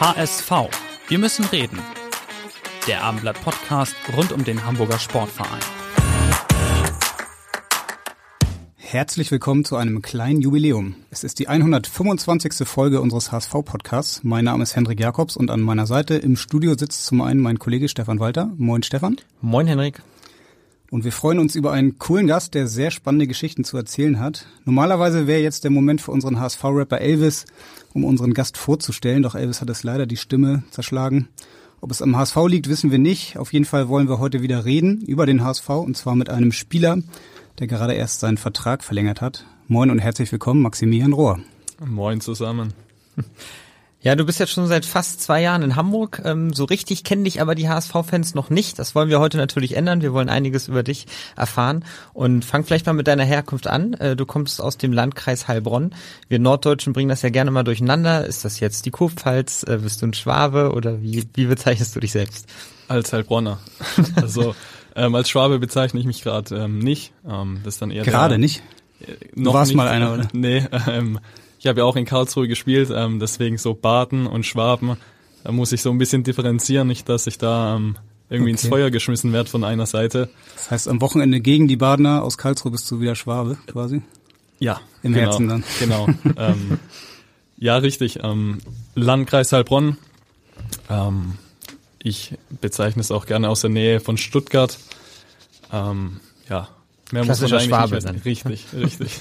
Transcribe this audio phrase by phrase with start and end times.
[0.00, 0.52] HSV.
[1.08, 1.76] Wir müssen reden.
[2.86, 5.58] Der Abendblatt Podcast rund um den Hamburger Sportverein.
[8.76, 10.94] Herzlich willkommen zu einem kleinen Jubiläum.
[11.10, 12.68] Es ist die 125.
[12.68, 14.22] Folge unseres HSV-Podcasts.
[14.22, 17.58] Mein Name ist Hendrik Jakobs und an meiner Seite im Studio sitzt zum einen mein
[17.58, 18.52] Kollege Stefan Walter.
[18.56, 19.16] Moin Stefan.
[19.40, 20.00] Moin Henrik.
[20.90, 24.46] Und wir freuen uns über einen coolen Gast, der sehr spannende Geschichten zu erzählen hat.
[24.64, 27.44] Normalerweise wäre jetzt der Moment für unseren HSV-Rapper Elvis,
[27.98, 31.28] um unseren Gast vorzustellen, doch Elvis hat es leider die Stimme zerschlagen.
[31.80, 33.36] Ob es am HSV liegt, wissen wir nicht.
[33.36, 36.52] Auf jeden Fall wollen wir heute wieder reden über den HSV und zwar mit einem
[36.52, 36.98] Spieler,
[37.58, 39.44] der gerade erst seinen Vertrag verlängert hat.
[39.66, 41.40] Moin und herzlich willkommen, Maximilian Rohr.
[41.84, 42.72] Moin zusammen.
[44.00, 46.22] Ja, du bist jetzt schon seit fast zwei Jahren in Hamburg.
[46.24, 48.78] Ähm, so richtig kennen dich aber die HSV-Fans noch nicht.
[48.78, 50.02] Das wollen wir heute natürlich ändern.
[50.02, 51.84] Wir wollen einiges über dich erfahren.
[52.12, 53.94] Und fang vielleicht mal mit deiner Herkunft an.
[53.94, 55.94] Äh, du kommst aus dem Landkreis Heilbronn.
[56.28, 58.24] Wir Norddeutschen bringen das ja gerne mal durcheinander.
[58.24, 59.64] Ist das jetzt die Kurpfalz?
[59.64, 62.48] Äh, bist du ein Schwabe oder wie, wie bezeichnest du dich selbst?
[62.86, 63.58] Als Heilbronner.
[64.14, 64.54] Also
[64.94, 67.12] ähm, als Schwabe bezeichne ich mich gerade ähm, nicht.
[67.28, 68.62] Ähm, das ist dann eher Gerade der, nicht?
[69.00, 70.28] Äh, Du noch warst nicht, mal einer, oder?
[70.32, 71.18] Nee, ähm,
[71.58, 74.96] ich habe ja auch in Karlsruhe gespielt, ähm, deswegen so Baden und Schwaben,
[75.44, 77.96] da muss ich so ein bisschen differenzieren, nicht, dass ich da ähm,
[78.30, 78.70] irgendwie ins Okay.
[78.70, 80.28] Feuer geschmissen werde von einer Seite.
[80.54, 84.02] Das heißt, am Wochenende gegen die Badener aus Karlsruhe bist du wieder Schwabe, quasi.
[84.58, 85.64] Ja, Im genau, Herzen dann.
[85.78, 86.08] Genau.
[86.36, 86.78] ähm,
[87.56, 88.20] ja, richtig.
[88.22, 88.58] Ähm,
[88.94, 89.96] Landkreis Heilbronn.
[90.88, 91.34] Ähm,
[92.00, 94.78] ich bezeichne es auch gerne aus der Nähe von Stuttgart.
[95.72, 96.68] Ähm, ja,
[97.12, 98.06] mehr muss man Klassischer eigentlich Schwabe nicht wissen.
[98.06, 98.22] dann.
[98.22, 99.20] Richtig, richtig.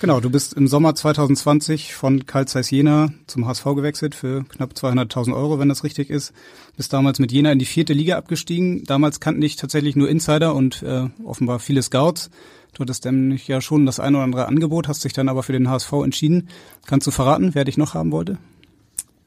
[0.00, 4.70] Genau, du bist im Sommer 2020 von Karl Zeiss Jena zum HSV gewechselt für knapp
[4.74, 6.32] 200.000 Euro, wenn das richtig ist.
[6.76, 8.84] Bist damals mit Jena in die vierte Liga abgestiegen.
[8.84, 12.30] Damals kannten dich tatsächlich nur Insider und äh, offenbar viele Scouts.
[12.74, 15.52] Du hattest nämlich ja schon das ein oder andere Angebot, hast dich dann aber für
[15.52, 16.48] den HSV entschieden.
[16.86, 18.38] Kannst du verraten, wer dich noch haben wollte?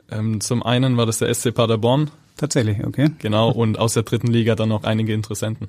[0.09, 3.09] ähm, zum einen war das der SC Paderborn, Tatsächlich, okay.
[3.19, 5.67] genau, und aus der dritten Liga dann noch einige Interessenten,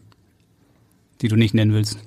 [1.20, 1.98] Die du nicht nennen willst.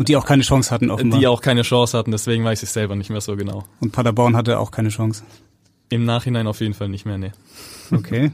[0.00, 1.20] Und die auch keine Chance hatten, offenbar.
[1.20, 3.66] die auch keine Chance hatten, deswegen weiß ich selber nicht mehr so genau.
[3.80, 5.24] und Paderborn hatte auch keine Chance.
[5.90, 7.32] Im Nachhinein auf jeden Fall nicht mehr, nee.
[7.92, 8.32] Okay.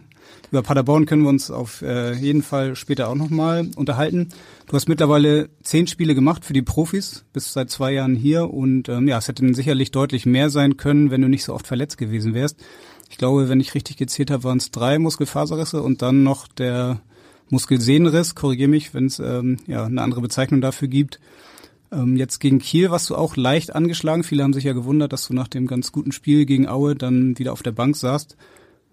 [0.53, 4.29] Über Paderborn können wir uns auf äh, jeden Fall später auch nochmal unterhalten.
[4.69, 8.89] Du hast mittlerweile zehn Spiele gemacht für die Profis, bist seit zwei Jahren hier und
[8.89, 11.99] ähm, ja, es hätte sicherlich deutlich mehr sein können, wenn du nicht so oft verletzt
[11.99, 12.63] gewesen wärst.
[13.11, 17.01] Ich glaube, wenn ich richtig gezählt habe, waren es drei Muskelfaserrisse und dann noch der
[17.51, 18.37] Muskelsehnenriss.
[18.37, 21.19] Korrigiere mich, wenn es ähm, ja eine andere Bezeichnung dafür gibt.
[21.93, 24.25] Ähm, jetzt gegen Kiel warst du auch leicht angeschlagen.
[24.25, 27.39] Viele haben sich ja gewundert, dass du nach dem ganz guten Spiel gegen Aue dann
[27.39, 28.37] wieder auf der Bank saßt.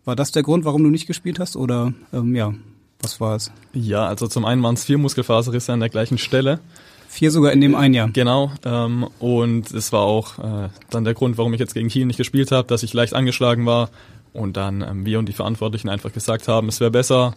[0.06, 1.56] War das der Grund, warum du nicht gespielt hast?
[1.56, 2.54] Oder ähm, ja,
[3.02, 3.52] was war es?
[3.74, 6.60] Ja, also zum einen waren es vier Muskelfaserrisse an der gleichen Stelle.
[7.08, 8.10] Vier sogar in dem einen Jahr.
[8.10, 12.06] Genau, ähm, und es war auch äh, dann der Grund, warum ich jetzt gegen Kiel
[12.06, 13.92] nicht gespielt habe, dass ich leicht angeschlagen war
[14.34, 17.36] und dann ähm, wir und die Verantwortlichen einfach gesagt haben, es wäre besser,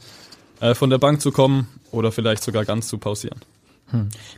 [0.60, 3.38] äh, von der Bank zu kommen oder vielleicht sogar ganz zu pausieren.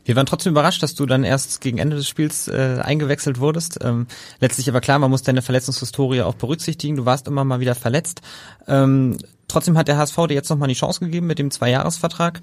[0.05, 3.79] Wir waren trotzdem überrascht, dass du dann erst gegen Ende des Spiels äh, eingewechselt wurdest.
[3.83, 4.07] Ähm,
[4.41, 6.97] letztlich aber klar, man muss deine Verletzungshistorie auch berücksichtigen.
[6.97, 8.21] Du warst immer mal wieder verletzt.
[8.67, 9.17] Ähm,
[9.49, 12.41] trotzdem hat der HSV dir jetzt nochmal die Chance gegeben mit dem Zweijahresvertrag.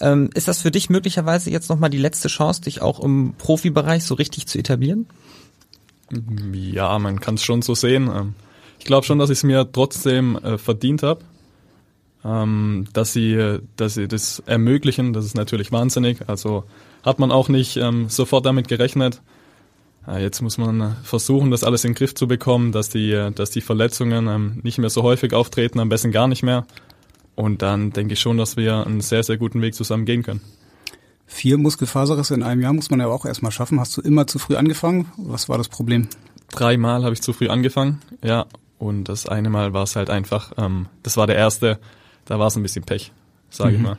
[0.00, 4.04] Ähm, ist das für dich möglicherweise jetzt nochmal die letzte Chance, dich auch im Profibereich
[4.04, 5.06] so richtig zu etablieren?
[6.52, 8.10] Ja, man kann es schon so sehen.
[8.12, 8.34] Ähm,
[8.78, 11.20] ich glaube schon, dass ich es mir trotzdem äh, verdient habe.
[12.24, 16.28] Ähm, dass sie, dass sie das ermöglichen, das ist natürlich wahnsinnig.
[16.28, 16.64] Also
[17.02, 19.22] hat man auch nicht ähm, sofort damit gerechnet.
[20.06, 23.50] Äh, jetzt muss man versuchen, das alles in den Griff zu bekommen, dass die, dass
[23.50, 26.66] die Verletzungen ähm, nicht mehr so häufig auftreten, am besten gar nicht mehr.
[27.36, 30.42] Und dann denke ich schon, dass wir einen sehr, sehr guten Weg zusammen gehen können.
[31.26, 33.80] Vier Muskelfaserrisse in einem Jahr muss man ja auch erstmal schaffen.
[33.80, 35.06] Hast du immer zu früh angefangen?
[35.16, 36.08] Was war das Problem?
[36.50, 38.46] Dreimal habe ich zu früh angefangen, ja.
[38.78, 41.78] Und das eine Mal war es halt einfach, ähm, das war der erste,
[42.30, 43.12] da war es ein bisschen Pech,
[43.50, 43.84] sage ich Mhm.
[43.84, 43.98] mal.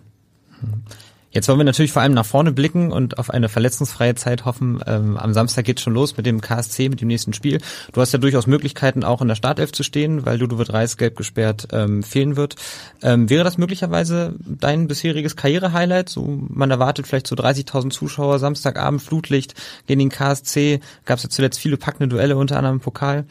[1.32, 4.82] Jetzt wollen wir natürlich vor allem nach vorne blicken und auf eine verletzungsfreie Zeit hoffen.
[4.86, 7.60] Ähm, am Samstag geht's schon los mit dem KSC, mit dem nächsten Spiel.
[7.94, 11.16] Du hast ja durchaus Möglichkeiten, auch in der Startelf zu stehen, weil Ludovic Reis gelb
[11.18, 12.56] gesperrt ähm, fehlen wird.
[13.02, 16.10] Ähm, wäre das möglicherweise dein bisheriges Karriere-Highlight?
[16.10, 19.56] So, man erwartet vielleicht so 30.000 Zuschauer, Samstagabend, Flutlicht,
[19.88, 20.80] gegen den KSC.
[21.06, 23.26] Gab es ja zuletzt viele packende Duelle, unter anderem im Pokal.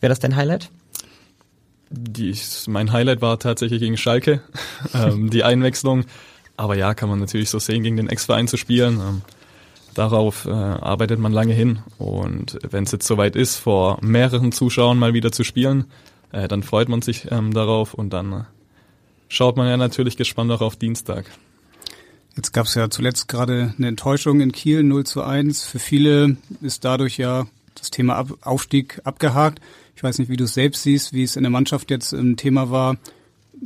[0.00, 0.70] Wäre das dein Highlight?
[1.90, 2.36] Die,
[2.66, 4.42] mein Highlight war tatsächlich gegen Schalke,
[4.94, 6.04] ähm, die Einwechslung.
[6.56, 8.98] Aber ja, kann man natürlich so sehen, gegen den Ex-Verein zu spielen.
[9.00, 9.22] Ähm,
[9.94, 11.80] darauf äh, arbeitet man lange hin.
[11.98, 15.84] Und wenn es jetzt soweit ist, vor mehreren Zuschauern mal wieder zu spielen,
[16.32, 18.44] äh, dann freut man sich ähm, darauf und dann äh,
[19.28, 21.26] schaut man ja natürlich gespannt auch auf Dienstag.
[22.36, 25.64] Jetzt gab es ja zuletzt gerade eine Enttäuschung in Kiel 0 zu 1.
[25.64, 29.60] Für viele ist dadurch ja das Thema Ab Aufstieg abgehakt.
[29.96, 32.36] Ich weiß nicht, wie du es selbst siehst, wie es in der Mannschaft jetzt ein
[32.36, 32.98] Thema war.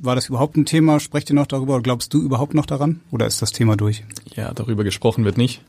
[0.01, 1.01] War das überhaupt ein Thema?
[1.01, 3.01] Sprecht ihr noch darüber glaubst du überhaupt noch daran?
[3.11, 4.05] Oder ist das Thema durch?
[4.37, 5.61] Ja, darüber gesprochen wird nicht.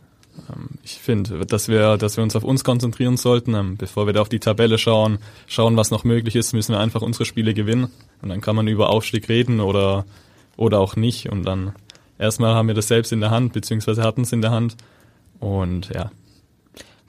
[0.50, 4.14] Ähm, ich finde, dass wir, dass wir uns auf uns konzentrieren sollten, ähm, bevor wir
[4.14, 5.18] da auf die Tabelle schauen,
[5.48, 7.88] schauen, was noch möglich ist, müssen wir einfach unsere Spiele gewinnen.
[8.22, 10.06] Und dann kann man über Aufstieg reden oder,
[10.58, 11.28] oder auch nicht.
[11.30, 11.74] Und dann
[12.20, 14.78] erstmal haben wir das selbst in der Hand, beziehungsweise hatten es in der Hand.
[15.40, 16.12] Und ja,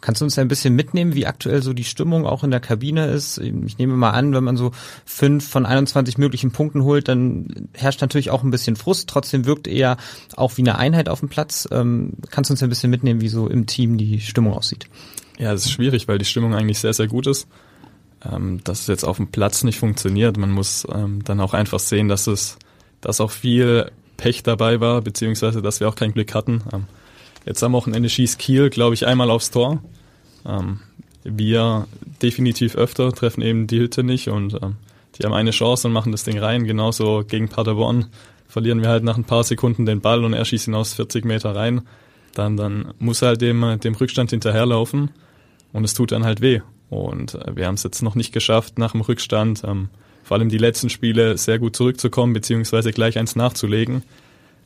[0.02, 3.06] Kannst du uns ein bisschen mitnehmen, wie aktuell so die Stimmung auch in der Kabine
[3.06, 3.38] ist?
[3.38, 4.72] Ich nehme mal an, wenn man so
[5.06, 9.08] fünf von 21 möglichen Punkten holt, dann herrscht natürlich auch ein bisschen Frust.
[9.08, 9.96] Trotzdem wirkt eher
[10.36, 11.68] auch wie eine Einheit auf dem Platz.
[11.70, 14.86] Ähm, kannst du uns ein bisschen mitnehmen, wie so im Team die Stimmung aussieht?
[15.38, 17.46] Ja, es ist schwierig, weil die Stimmung eigentlich sehr, sehr gut ist.
[18.28, 20.36] Ähm, dass es jetzt auf dem Platz nicht funktioniert.
[20.36, 22.58] Man muss ähm, dann auch einfach sehen, dass es,
[23.00, 26.62] dass auch viel Pech dabei war, beziehungsweise dass wir auch kein Glück hatten.
[27.44, 29.82] Jetzt am Wochenende schießt Kiel, glaube ich, einmal aufs Tor.
[30.46, 30.80] Ähm,
[31.24, 31.86] wir
[32.20, 34.76] definitiv öfter treffen eben die Hütte nicht und ähm,
[35.14, 36.64] die haben eine Chance und machen das Ding rein.
[36.64, 38.06] Genauso gegen Paderborn
[38.48, 41.24] verlieren wir halt nach ein paar Sekunden den Ball und er schießt ihn aus 40
[41.24, 41.82] Meter rein.
[42.34, 45.10] Dann, dann muss er halt dem, dem Rückstand hinterherlaufen
[45.72, 46.60] und es tut dann halt weh.
[46.90, 49.88] Und äh, wir haben es jetzt noch nicht geschafft, nach dem Rückstand, ähm,
[50.22, 54.02] vor allem die letzten Spiele, sehr gut zurückzukommen, beziehungsweise gleich eins nachzulegen.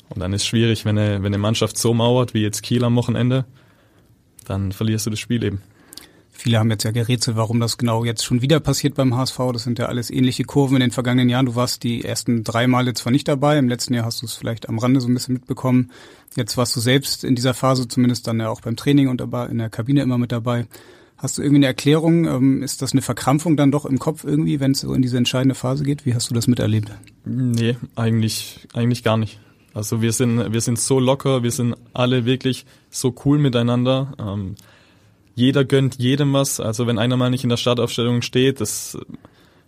[0.08, 2.96] Und dann ist schwierig, wenn eine, wenn eine Mannschaft so mauert, wie jetzt Kiel am
[2.96, 3.44] Wochenende,
[4.44, 5.62] dann verlierst du das Spiel eben.
[6.30, 9.38] Viele haben jetzt ja gerätselt, warum das genau jetzt schon wieder passiert beim HSV.
[9.54, 11.46] Das sind ja alles ähnliche Kurven in den vergangenen Jahren.
[11.46, 14.34] Du warst die ersten drei Male zwar nicht dabei, im letzten Jahr hast du es
[14.34, 15.90] vielleicht am Rande so ein bisschen mitbekommen.
[16.36, 19.58] Jetzt warst du selbst in dieser Phase zumindest dann ja auch beim Training und in
[19.58, 20.66] der Kabine immer mit dabei.
[21.16, 22.26] Hast du irgendwie eine Erklärung?
[22.26, 25.16] Ähm, ist das eine Verkrampfung dann doch im Kopf irgendwie, wenn es so in diese
[25.16, 26.04] entscheidende Phase geht?
[26.04, 26.92] Wie hast du das miterlebt?
[27.24, 29.40] Nee, eigentlich, eigentlich gar nicht.
[29.76, 34.14] Also wir sind, wir sind so locker, wir sind alle wirklich so cool miteinander.
[34.19, 34.55] Ähm,
[35.34, 36.61] jeder gönnt jedem was.
[36.61, 38.96] Also wenn einer mal nicht in der Startaufstellung steht, das,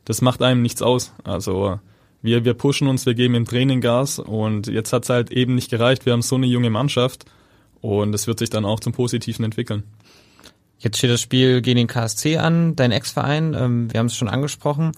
[0.06, 1.12] das macht einem nichts aus.
[1.24, 1.78] Also
[2.22, 5.70] wir, wir pushen uns, wir geben im Training Gas und jetzt hat's halt eben nicht
[5.70, 6.06] gereicht.
[6.06, 7.26] Wir haben so eine junge Mannschaft
[7.82, 9.82] und es wird sich dann auch zum Positiven entwickeln.
[10.80, 13.54] Jetzt steht das Spiel gegen den KSC an, dein Ex-Verein.
[13.58, 14.92] Ähm, wir haben es schon angesprochen.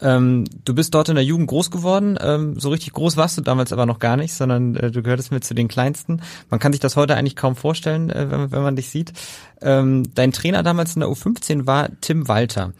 [0.00, 2.18] Ähm, du bist dort in der Jugend groß geworden.
[2.20, 5.32] Ähm, so richtig groß warst du damals aber noch gar nicht, sondern äh, du gehörtest
[5.32, 6.22] mir zu den Kleinsten.
[6.48, 9.12] Man kann sich das heute eigentlich kaum vorstellen, äh, wenn, wenn, man dich sieht.
[9.60, 12.72] Ähm, dein Trainer damals in der U15 war Tim Walter.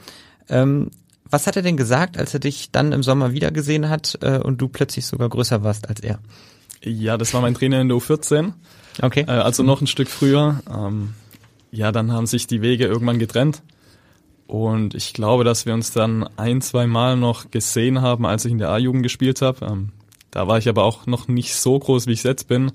[0.49, 0.91] Ähm,
[1.29, 4.63] was hat er denn gesagt, als er dich dann im Sommer wiedergesehen hat äh, und
[4.63, 6.21] du plötzlich sogar größer warst als er?
[6.83, 8.53] Ja, das war mein Trainer in der U14.
[9.03, 9.25] Okay.
[9.27, 10.61] Äh, also noch ein Stück früher.
[11.77, 13.63] Ja, dann haben sich die Wege irgendwann getrennt.
[14.47, 18.53] Und ich glaube, dass wir uns dann ein, zwei Mal noch gesehen haben, als ich
[18.53, 19.67] in der A-Jugend gespielt habe.
[19.67, 19.91] Ähm,
[20.31, 22.73] da war ich aber auch noch nicht so groß, wie ich jetzt bin.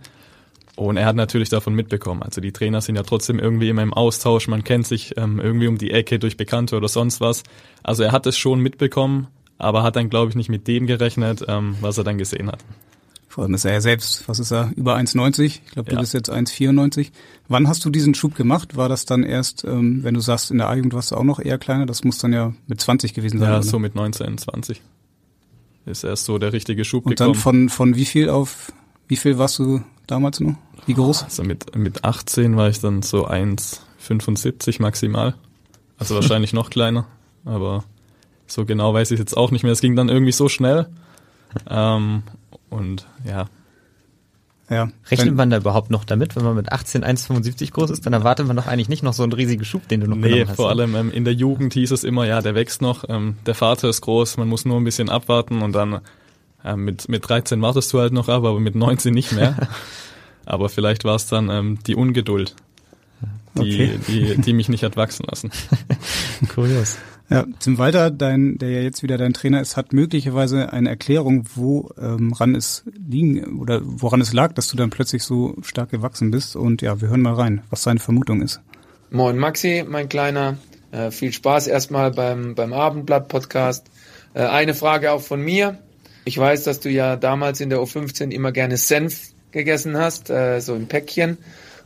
[0.76, 2.22] Und er hat natürlich davon mitbekommen.
[2.22, 4.48] Also die Trainer sind ja trotzdem irgendwie immer im Austausch.
[4.48, 7.42] Man kennt sich ähm, irgendwie um die Ecke durch Bekannte oder sonst was.
[7.82, 9.28] Also er hat es schon mitbekommen,
[9.58, 12.64] aber hat dann, glaube ich, nicht mit dem gerechnet, ähm, was er dann gesehen hat.
[13.32, 15.44] Vor allem ist er ja selbst, was ist er, über 1,90?
[15.46, 16.02] Ich glaube, du ja.
[16.02, 17.12] bist jetzt 1,94.
[17.48, 18.76] Wann hast du diesen Schub gemacht?
[18.76, 21.40] War das dann erst, ähm, wenn du sagst, in der A-Jugend warst du auch noch
[21.40, 21.86] eher kleiner?
[21.86, 23.64] Das muss dann ja mit 20 gewesen sein, Ja, oder?
[23.64, 24.82] so mit 19, 20.
[25.86, 27.32] Ist erst so der richtige Schub Und gekommen.
[27.32, 28.74] dann von, von wie viel auf,
[29.08, 30.56] wie viel warst du damals noch?
[30.86, 31.24] Wie groß?
[31.24, 35.36] Also mit, mit 18 war ich dann so 1,75 maximal.
[35.98, 37.08] Also wahrscheinlich noch kleiner,
[37.46, 37.86] aber
[38.46, 39.72] so genau weiß ich jetzt auch nicht mehr.
[39.72, 40.90] Es ging dann irgendwie so schnell.
[41.70, 42.24] Ähm,
[42.72, 43.46] und ja.
[44.70, 44.90] Ja.
[45.10, 48.06] Rechnet man da überhaupt noch damit, wenn man mit 18 1,75 groß ist?
[48.06, 50.46] Dann erwartet man doch eigentlich nicht noch so einen riesigen Schub, den du noch nee,
[50.48, 50.56] hast.
[50.56, 53.54] vor allem ähm, in der Jugend hieß es immer, ja, der wächst noch, ähm, der
[53.54, 56.00] Vater ist groß, man muss nur ein bisschen abwarten und dann
[56.64, 59.68] äh, mit, mit 13 wartest du halt noch ab, aber mit 19 nicht mehr.
[60.46, 62.56] aber vielleicht war es dann ähm, die Ungeduld,
[63.56, 64.00] die, okay.
[64.08, 65.52] die, die mich nicht hat wachsen lassen.
[66.56, 66.98] Kurios.
[67.32, 71.46] Ja, Tim Walter, dein, der ja jetzt wieder dein Trainer ist, hat möglicherweise eine Erklärung,
[71.56, 76.30] woran ähm, es liegen oder woran es lag, dass du dann plötzlich so stark gewachsen
[76.30, 76.58] bist.
[76.58, 78.60] Und ja, wir hören mal rein, was seine Vermutung ist.
[79.12, 80.58] Moin Maxi, mein Kleiner.
[80.92, 83.88] Äh, viel Spaß erstmal beim, beim Abendblatt-Podcast.
[84.34, 85.80] Äh, eine Frage auch von mir.
[86.26, 90.60] Ich weiß, dass du ja damals in der U15 immer gerne Senf gegessen hast, äh,
[90.60, 91.38] so im Päckchen.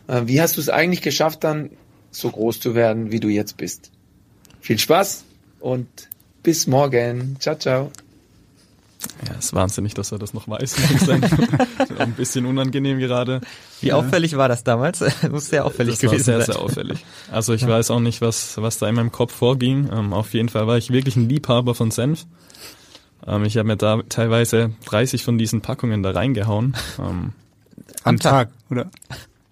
[0.08, 1.70] Äh, wie hast du es eigentlich geschafft, dann
[2.10, 3.92] so groß zu werden, wie du jetzt bist?
[4.60, 5.24] Viel Spaß
[5.66, 5.88] und
[6.44, 7.38] bis morgen.
[7.40, 7.92] Ciao, ciao.
[9.28, 10.76] Ja, ist wahnsinnig, dass er das noch weiß.
[11.98, 13.42] ein bisschen unangenehm gerade.
[13.82, 15.04] Wie auffällig war das damals?
[15.32, 16.54] Muss sehr auffällig das gewesen war sehr, sein.
[16.54, 17.06] sehr auffällig.
[17.32, 19.90] Also ich weiß auch nicht, was, was da in meinem Kopf vorging.
[19.92, 22.26] Ähm, auf jeden Fall war ich wirklich ein Liebhaber von Senf.
[23.26, 26.76] Ähm, ich habe mir da teilweise 30 von diesen Packungen da reingehauen.
[27.00, 27.34] Ähm,
[28.04, 28.90] Am Tag, oder?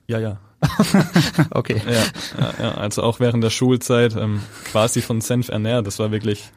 [0.07, 0.37] ja, ja.
[1.51, 1.81] okay.
[1.85, 5.87] Ja, ja, ja, also auch während der Schulzeit ähm, quasi von Senf ernährt.
[5.87, 6.51] Das war wirklich,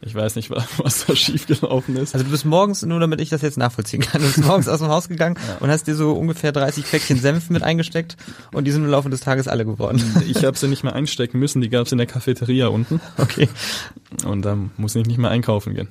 [0.00, 2.14] ich weiß nicht, was, was da schiefgelaufen ist.
[2.14, 4.80] Also du bist morgens, nur damit ich das jetzt nachvollziehen kann, du bist morgens aus
[4.80, 8.16] dem Haus gegangen und hast dir so ungefähr 30 Päckchen Senf mit eingesteckt
[8.52, 10.02] und die sind im Laufe des Tages alle geworden.
[10.28, 13.00] Ich habe sie nicht mehr einstecken müssen, die gab's in der Cafeteria unten.
[13.16, 13.48] Okay.
[14.26, 15.88] Und dann muss ich nicht mehr einkaufen gehen.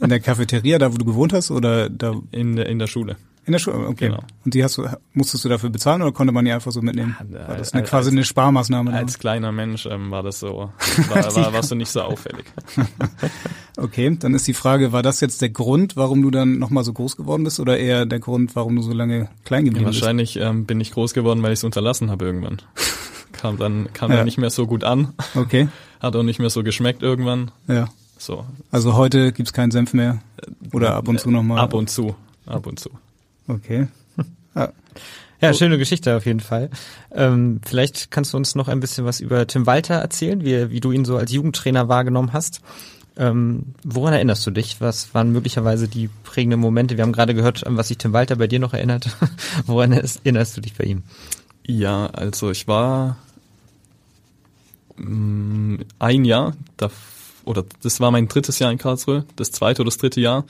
[0.00, 3.16] In der Cafeteria, da wo du gewohnt hast, oder da In der, in der Schule.
[3.44, 3.88] In der Schule?
[3.88, 4.08] Okay.
[4.08, 4.22] Genau.
[4.44, 7.16] Und die hast du, musstest du dafür bezahlen oder konnte man die einfach so mitnehmen?
[7.32, 8.92] Ja, War das eine, als- quasi eine Sparmaßnahme?
[8.92, 10.70] Als kleiner Mensch ähm, war das so,
[11.08, 12.44] war, war, warst du nicht so auffällig.
[13.78, 16.92] Okay, dann ist die Frage, war das jetzt der Grund, warum du dann nochmal so
[16.92, 20.02] groß geworden bist oder eher der Grund, warum du so lange klein geblieben bist?
[20.02, 22.60] Wahrscheinlich ähm, bin ich groß geworden, weil ich es unterlassen habe irgendwann.
[23.32, 24.18] Kam dann, kam Ja.
[24.18, 25.68] dann nicht mehr so gut an, Okay,
[26.00, 27.50] hat auch nicht mehr so geschmeckt irgendwann.
[27.66, 27.88] ja.
[28.18, 28.44] So.
[28.70, 30.20] Also heute gibt's keinen Senf mehr
[30.72, 31.58] oder ab und zu nochmal?
[31.58, 32.14] Ab und zu,
[32.46, 32.90] ab und zu.
[33.48, 33.88] Okay.
[34.54, 34.68] Ah,
[35.40, 36.68] Ja, schöne Geschichte auf jeden Fall.
[37.10, 40.80] Ähm, vielleicht kannst du uns noch ein bisschen was über Tim Walter erzählen, wie, wie
[40.80, 42.60] du ihn so als Jugendtrainer wahrgenommen hast.
[43.16, 44.80] Ähm, woran erinnerst du dich?
[44.82, 46.98] Was waren möglicherweise die prägenden Momente?
[46.98, 49.06] Wir haben gerade gehört, an was sich Tim Walter bei dir noch erinnert.
[49.66, 51.02] woran erinnerst du dich bei ihm?
[51.66, 53.16] Ja, also ich war
[54.96, 56.90] mh, ein Jahr, da,
[57.44, 60.44] oder das war mein drittes Jahr in Karlsruhe, das zweite oder das dritte Jahr.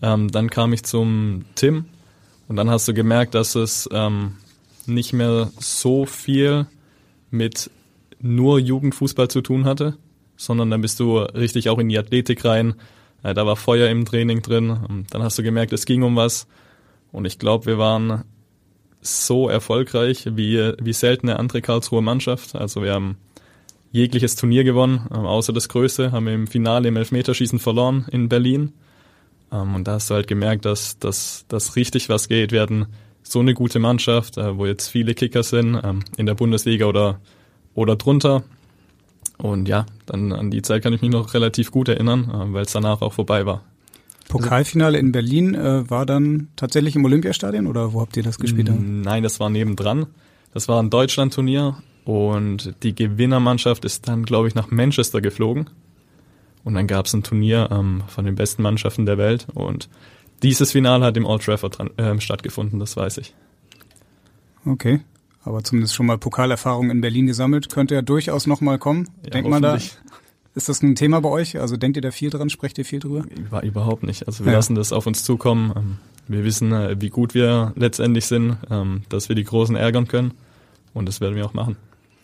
[0.00, 1.84] Ähm, dann kam ich zum Tim
[2.52, 4.32] und dann hast du gemerkt, dass es ähm,
[4.84, 6.66] nicht mehr so viel
[7.30, 7.70] mit
[8.20, 9.96] nur Jugendfußball zu tun hatte,
[10.36, 12.74] sondern dann bist du richtig auch in die Athletik rein.
[13.22, 14.68] Äh, da war Feuer im Training drin.
[14.68, 16.46] Und dann hast du gemerkt, es ging um was.
[17.10, 18.24] Und ich glaube, wir waren
[19.00, 22.54] so erfolgreich wie, wie selten eine andere Karlsruher Mannschaft.
[22.54, 23.16] Also wir haben
[23.92, 28.28] jegliches Turnier gewonnen, ähm, außer das größte, haben wir im Finale im Elfmeterschießen verloren in
[28.28, 28.74] Berlin.
[29.52, 32.52] Ähm, und da hast du halt gemerkt, dass, dass, dass richtig was geht.
[32.52, 32.86] Wir hatten
[33.22, 37.20] so eine gute Mannschaft, äh, wo jetzt viele Kicker sind, ähm, in der Bundesliga oder,
[37.74, 38.42] oder drunter.
[39.38, 42.64] Und ja, dann an die Zeit kann ich mich noch relativ gut erinnern, äh, weil
[42.64, 43.62] es danach auch vorbei war.
[44.28, 48.68] Pokalfinale in Berlin äh, war dann tatsächlich im Olympiastadion oder wo habt ihr das gespielt?
[48.68, 49.02] dann?
[49.02, 50.06] Nein, das war nebendran.
[50.54, 55.68] Das war ein Deutschlandturnier und die Gewinnermannschaft ist dann, glaube ich, nach Manchester geflogen.
[56.64, 59.88] Und dann gab es ein Turnier ähm, von den besten Mannschaften der Welt und
[60.42, 63.34] dieses Finale hat im Old Trafford dran, äh, stattgefunden, das weiß ich.
[64.66, 65.00] Okay.
[65.44, 67.68] Aber zumindest schon mal Pokalerfahrung in Berlin gesammelt.
[67.72, 69.08] Könnte ja durchaus nochmal kommen.
[69.24, 69.74] Ja, Denkt man da,
[70.54, 71.58] ist das ein Thema bei euch?
[71.60, 72.48] Also denkt ihr da viel dran?
[72.48, 73.24] Sprecht ihr viel drüber?
[73.50, 74.26] War überhaupt nicht.
[74.28, 74.58] Also wir Ja.
[74.58, 75.72] lassen das auf uns zukommen.
[75.76, 75.96] Ähm,
[76.28, 80.32] wir wissen, äh, wie gut wir letztendlich sind, ähm, dass wir die Großen ärgern können.
[80.94, 81.76] Und das werden wir auch machen.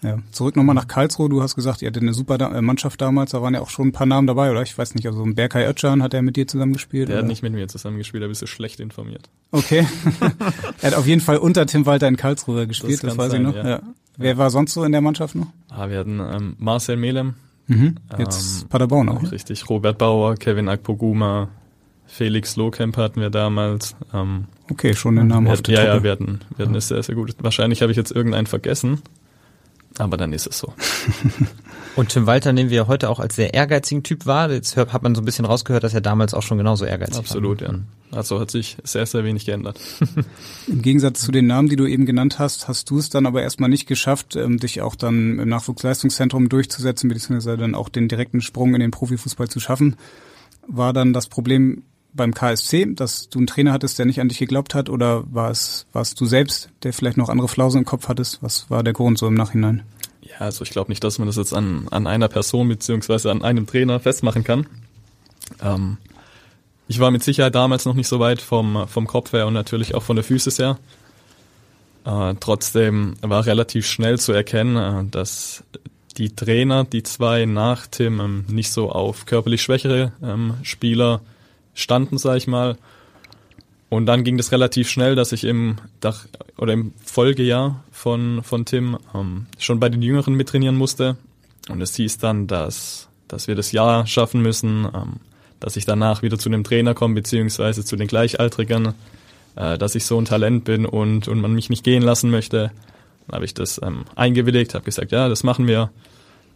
[0.02, 0.19] Ja.
[0.31, 1.28] Zurück nochmal nach Karlsruhe.
[1.28, 3.33] Du hast gesagt, ihr hattet eine super da äh, Mannschaft damals.
[3.33, 4.62] Da waren ja auch schon ein paar Namen dabei, oder?
[4.62, 7.09] Ich weiß nicht, also Berkay Özcan hat er mit dir zusammengespielt?
[7.09, 7.23] Der oder?
[7.25, 9.28] hat nicht mit mir zusammengespielt, da bist du schlecht informiert.
[9.50, 9.87] Okay.
[10.83, 13.40] er hat auf jeden Fall unter Tim Walter in Karlsruhe gespielt, das, kann weiß sein,
[13.43, 13.57] ich noch.
[13.57, 13.69] ja.
[13.69, 13.81] Ja.
[14.17, 15.47] Wer war sonst so in der Mannschaft noch?
[15.71, 17.35] Ah, wir hatten ähm, Marcel Melem,
[17.71, 17.97] Mhm.
[18.19, 19.21] Jetzt Ähm, Paderborn auch.
[19.23, 19.31] ne?
[19.33, 21.49] Richtig, Robert Bauer, Kevin Akpoguma,
[22.07, 23.95] Felix Lohkemp hatten wir damals.
[24.14, 26.05] Ähm, Okay, schon eine wir, namhafte ja, ja, Truppe.
[26.05, 27.35] wir hatten, wir hatten es sehr, sehr gut.
[27.40, 29.00] Wahrscheinlich habe ich jetzt irgendeinen vergessen,
[30.00, 30.73] aber dann ist es so.
[31.97, 34.50] Und Tim Walter nehmen wir heute auch als sehr ehrgeizigen Typ wahr.
[34.52, 37.19] Jetzt hört, hat man so ein bisschen rausgehört, dass er damals auch schon genauso ehrgeizig
[37.19, 37.73] Absolut, war.
[37.73, 37.78] ja.
[38.12, 39.81] Also hat sich sehr, sehr wenig geändert.
[40.69, 43.43] Im Gegensatz zu den Namen, die du eben genannt hast, hast du es dann aber
[43.43, 48.40] erstmal nicht geschafft, ähm, dich auch dann im Nachwuchsleistungszentrum durchzusetzen, beziehungsweise dann auch den direkten
[48.40, 49.97] Sprung in den Profifußball zu schaffen.
[50.67, 54.38] War dann das Problem beim KSC, dass du einen Trainer hattest, der nicht an dich
[54.38, 58.09] geglaubt hat, oder war es, warst du selbst, der vielleicht noch andere Flausen im Kopf
[58.09, 58.43] hattest?
[58.43, 59.83] Was war der Grund so im Nachhinein?
[60.23, 63.43] Ja, also ich glaube nicht, dass man das jetzt an, an einer Person beziehungsweise an
[63.43, 64.67] einem Trainer festmachen kann.
[65.62, 65.99] Ähm,
[66.87, 69.95] ich war mit Sicherheit damals noch nicht so weit vom, vom Kopf her und natürlich
[69.95, 70.79] auch von der Physis her.
[72.05, 75.62] Äh, trotzdem war relativ schnell zu erkennen, äh, dass
[76.17, 81.21] die Trainer, die zwei nach Tim, ähm, nicht so auf körperlich schwächere ähm, Spieler
[81.78, 82.76] standen, sag ich mal.
[83.88, 86.26] Und dann ging das relativ schnell, dass ich im Dach
[86.58, 91.16] oder im Folgejahr von von Tim ähm, schon bei den Jüngeren mittrainieren musste.
[91.70, 95.20] Und es hieß dann, dass dass wir das Jahr schaffen müssen, ähm,
[95.61, 98.94] dass ich danach wieder zu einem Trainer komme beziehungsweise zu den Gleichaltrigen,
[99.56, 102.70] äh, dass ich so ein Talent bin und und man mich nicht gehen lassen möchte.
[103.26, 105.90] Dann habe ich das ähm, eingewilligt, habe gesagt, ja, das machen wir.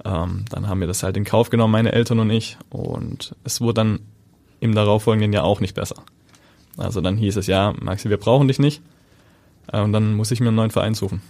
[0.05, 2.59] Ähm, dann haben wir das halt in Kauf genommen, meine Eltern und ich.
[2.69, 4.01] Und es wurde dann
[4.63, 5.97] im darauffolgenden Jahr auch nicht besser.
[6.77, 8.81] Also dann hieß es, ja, Maxi, wir brauchen dich nicht.
[9.71, 11.21] Äh, und dann muss ich mir einen neuen Verein suchen.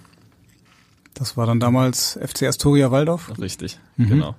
[1.14, 3.32] Das war dann damals FC Astoria Waldorf?
[3.40, 4.08] Richtig, mhm.
[4.08, 4.34] genau.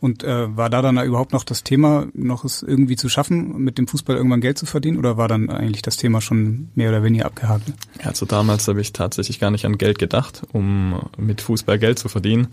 [0.00, 3.78] Und äh, war da dann überhaupt noch das Thema, noch es irgendwie zu schaffen, mit
[3.78, 4.96] dem Fußball irgendwann Geld zu verdienen?
[4.96, 7.72] Oder war dann eigentlich das Thema schon mehr oder weniger abgehakt?
[8.00, 11.98] Ja, also damals habe ich tatsächlich gar nicht an Geld gedacht, um mit Fußball Geld
[11.98, 12.48] zu verdienen.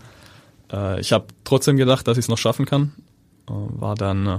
[0.72, 2.92] Äh, ich habe trotzdem gedacht, dass ich es noch schaffen kann.
[3.48, 4.38] Äh, war dann äh,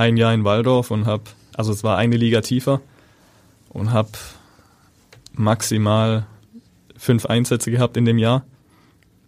[0.00, 2.80] ein Jahr in Waldorf und habe, also es war eine Liga tiefer
[3.68, 4.10] und habe
[5.32, 6.26] maximal
[6.96, 8.44] fünf Einsätze gehabt in dem Jahr.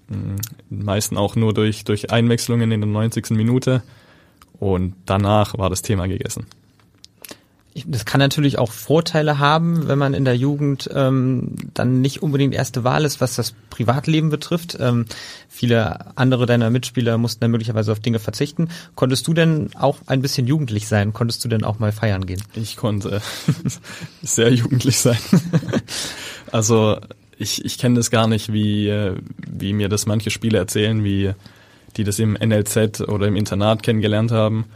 [0.09, 3.31] Die meisten auch nur durch, durch Einwechslungen in der 90.
[3.31, 3.83] Minute.
[4.59, 6.47] Und danach war das Thema gegessen
[7.87, 12.55] das kann natürlich auch Vorteile haben, wenn man in der Jugend ähm, dann nicht unbedingt
[12.55, 14.77] erste Wahl ist, was das Privatleben betrifft.
[14.79, 15.07] Ähm,
[15.49, 18.69] viele andere deiner Mitspieler mussten dann möglicherweise auf Dinge verzichten.
[18.95, 21.15] Konntest du denn auch ein bisschen jugendlich sein?
[21.15, 22.43] Konntest du denn auch mal feiern gehen?
[22.55, 23.23] Ich konnte
[24.23, 25.19] sehr jugendlich sein.
[26.53, 26.99] also
[27.39, 31.33] ich, ich kenne das gar nicht, wie, wie mir das manche Spieler erzählen, wie
[31.97, 34.67] die das im NLZ oder im Internat kennengelernt haben.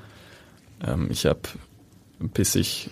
[0.87, 1.41] Ähm, ich habe
[2.19, 2.91] bis ich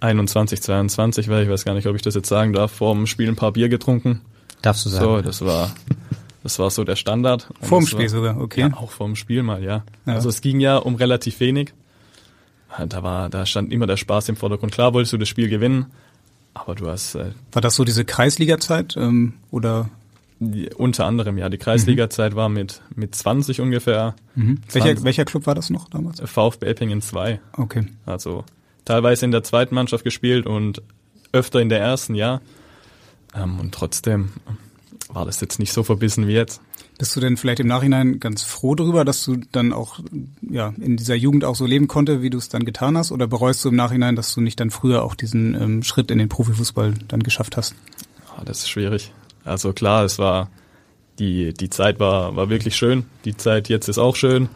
[0.00, 3.06] 21, 22 war, ich weiß gar nicht, ob ich das jetzt sagen darf, vor dem
[3.06, 4.22] Spiel ein paar Bier getrunken.
[4.62, 5.04] Darfst du sagen.
[5.04, 5.74] So, das war,
[6.42, 7.48] das war so der Standard.
[7.60, 8.60] Vorm Spiel war, sogar, okay.
[8.60, 9.84] Ja, auch vorm Spiel mal, ja.
[10.06, 10.14] ja.
[10.14, 11.72] Also es ging ja um relativ wenig.
[12.86, 14.72] Da war, da stand immer der Spaß im Vordergrund.
[14.72, 15.86] Klar wolltest du das Spiel gewinnen,
[16.54, 17.14] aber du hast.
[17.16, 19.90] Äh, war das so diese Kreisliga-Zeit ähm, oder?
[20.42, 21.50] Die, unter anderem, ja.
[21.50, 24.16] Die Kreisliga-Zeit war mit, mit 20 ungefähr.
[24.34, 24.60] Mhm.
[24.68, 24.74] 20.
[24.74, 26.18] Welcher, welcher Club war das noch damals?
[26.20, 27.40] VfB Eppingen 2.
[27.52, 27.86] Okay.
[28.06, 28.44] Also
[28.86, 30.82] teilweise in der zweiten Mannschaft gespielt und
[31.32, 32.40] öfter in der ersten, ja.
[33.34, 34.30] Ähm, und trotzdem
[35.12, 36.62] war das jetzt nicht so verbissen wie jetzt.
[36.98, 40.00] Bist du denn vielleicht im Nachhinein ganz froh darüber, dass du dann auch
[40.42, 43.12] ja in dieser Jugend auch so leben konnte, wie du es dann getan hast?
[43.12, 46.18] Oder bereust du im Nachhinein, dass du nicht dann früher auch diesen ähm, Schritt in
[46.18, 47.74] den Profifußball dann geschafft hast?
[48.38, 49.12] Oh, das ist schwierig.
[49.50, 50.48] Also klar, es war
[51.18, 53.04] die, die Zeit war, war wirklich schön.
[53.24, 54.48] Die Zeit jetzt ist auch schön.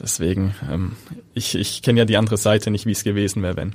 [0.00, 0.92] Deswegen, ähm,
[1.32, 3.74] ich, ich kenne ja die andere Seite nicht, wie es gewesen wäre, wenn.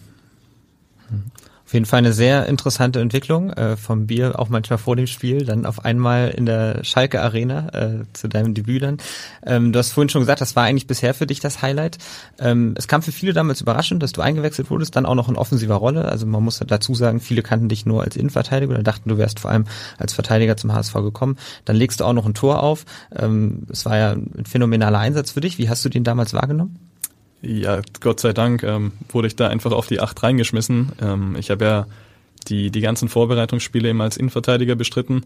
[1.69, 5.45] Auf jeden Fall eine sehr interessante Entwicklung äh, vom Bier, auch manchmal vor dem Spiel,
[5.45, 8.97] dann auf einmal in der Schalke Arena äh, zu deinem Debüt dann.
[9.45, 11.99] Ähm, du hast vorhin schon gesagt, das war eigentlich bisher für dich das Highlight.
[12.39, 15.35] Ähm, es kam für viele damals überraschend, dass du eingewechselt wurdest, dann auch noch in
[15.35, 16.05] offensiver Rolle.
[16.05, 19.39] Also man muss dazu sagen, viele kannten dich nur als Innenverteidiger oder dachten, du wärst
[19.39, 19.65] vor allem
[19.99, 21.37] als Verteidiger zum HSV gekommen.
[21.65, 22.85] Dann legst du auch noch ein Tor auf.
[23.15, 25.59] Ähm, es war ja ein phänomenaler Einsatz für dich.
[25.59, 26.88] Wie hast du den damals wahrgenommen?
[27.41, 30.91] Ja, Gott sei Dank ähm, wurde ich da einfach auf die Acht reingeschmissen.
[31.01, 31.87] Ähm, ich habe ja
[32.47, 35.25] die, die ganzen Vorbereitungsspiele immer als Innenverteidiger bestritten.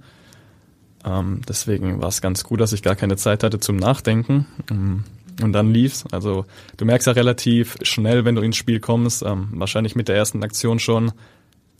[1.05, 4.45] Ähm, deswegen war es ganz gut, dass ich gar keine Zeit hatte zum Nachdenken.
[4.69, 5.03] Ähm,
[5.41, 6.05] und dann lief's.
[6.11, 6.45] Also
[6.77, 10.43] du merkst ja relativ schnell, wenn du ins Spiel kommst, ähm, wahrscheinlich mit der ersten
[10.43, 11.11] Aktion schon,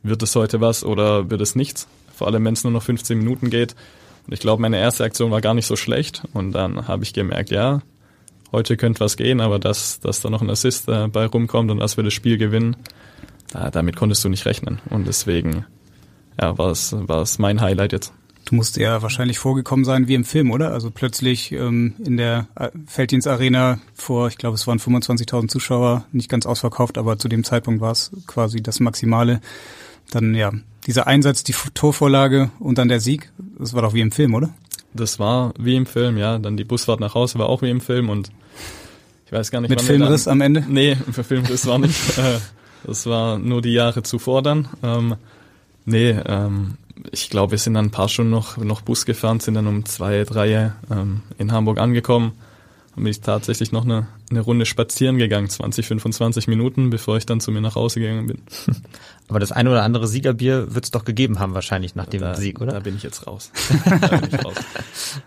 [0.01, 1.87] wird es heute was oder wird es nichts.
[2.15, 3.75] Vor allem, wenn es nur noch 15 Minuten geht.
[4.25, 6.23] Und ich glaube, meine erste Aktion war gar nicht so schlecht.
[6.33, 7.81] Und dann habe ich gemerkt, ja,
[8.53, 11.79] heute könnte was gehen, aber dass, dass da noch ein Assist äh, bei rumkommt und
[11.79, 12.75] dass wir das Spiel gewinnen,
[13.51, 14.79] da, damit konntest du nicht rechnen.
[14.89, 15.65] Und deswegen
[16.39, 18.13] ja, war es war es mein Highlight jetzt.
[18.45, 20.73] Du musst ja wahrscheinlich vorgekommen sein wie im Film, oder?
[20.73, 26.05] Also plötzlich ähm, in der äh, Felddienst Arena vor, ich glaube, es waren 25.000 Zuschauer,
[26.11, 29.39] nicht ganz ausverkauft, aber zu dem Zeitpunkt war es quasi das Maximale.
[30.11, 30.51] Dann ja,
[30.85, 34.53] dieser Einsatz, die Torvorlage und dann der Sieg, das war doch wie im Film, oder?
[34.93, 36.37] Das war wie im Film, ja.
[36.37, 38.31] Dann die Busfahrt nach Hause war auch wie im Film und
[39.25, 39.69] ich weiß gar nicht.
[39.69, 40.63] Mit Filmriss am Ende?
[40.67, 42.17] Nee, für Filmriss war nicht.
[42.17, 42.39] Äh,
[42.85, 44.67] das war nur die Jahre zuvor dann.
[44.83, 45.15] Ähm,
[45.85, 46.73] nee, ähm,
[47.11, 49.85] ich glaube, wir sind dann ein paar Stunden noch, noch Bus gefahren, sind dann um
[49.85, 52.33] zwei, drei ähm, in Hamburg angekommen
[52.95, 57.39] bin ich tatsächlich noch eine, eine Runde spazieren gegangen, 20, 25 Minuten, bevor ich dann
[57.39, 58.41] zu mir nach Hause gegangen bin.
[59.29, 62.35] Aber das eine oder andere Siegerbier wird es doch gegeben haben wahrscheinlich nach dem da,
[62.35, 62.73] Sieg, oder?
[62.73, 63.51] Da bin ich jetzt raus.
[64.31, 64.55] ich raus.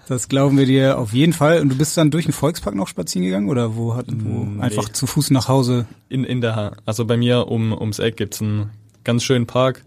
[0.06, 1.60] Das glauben wir dir auf jeden Fall.
[1.60, 4.60] Und du bist dann durch den Volkspark noch spazieren gegangen oder wo hat wo nee.
[4.60, 5.86] einfach zu Fuß nach Hause?
[6.08, 8.70] In in der also bei mir um ums Eck gibt's einen
[9.02, 9.84] ganz schönen Park.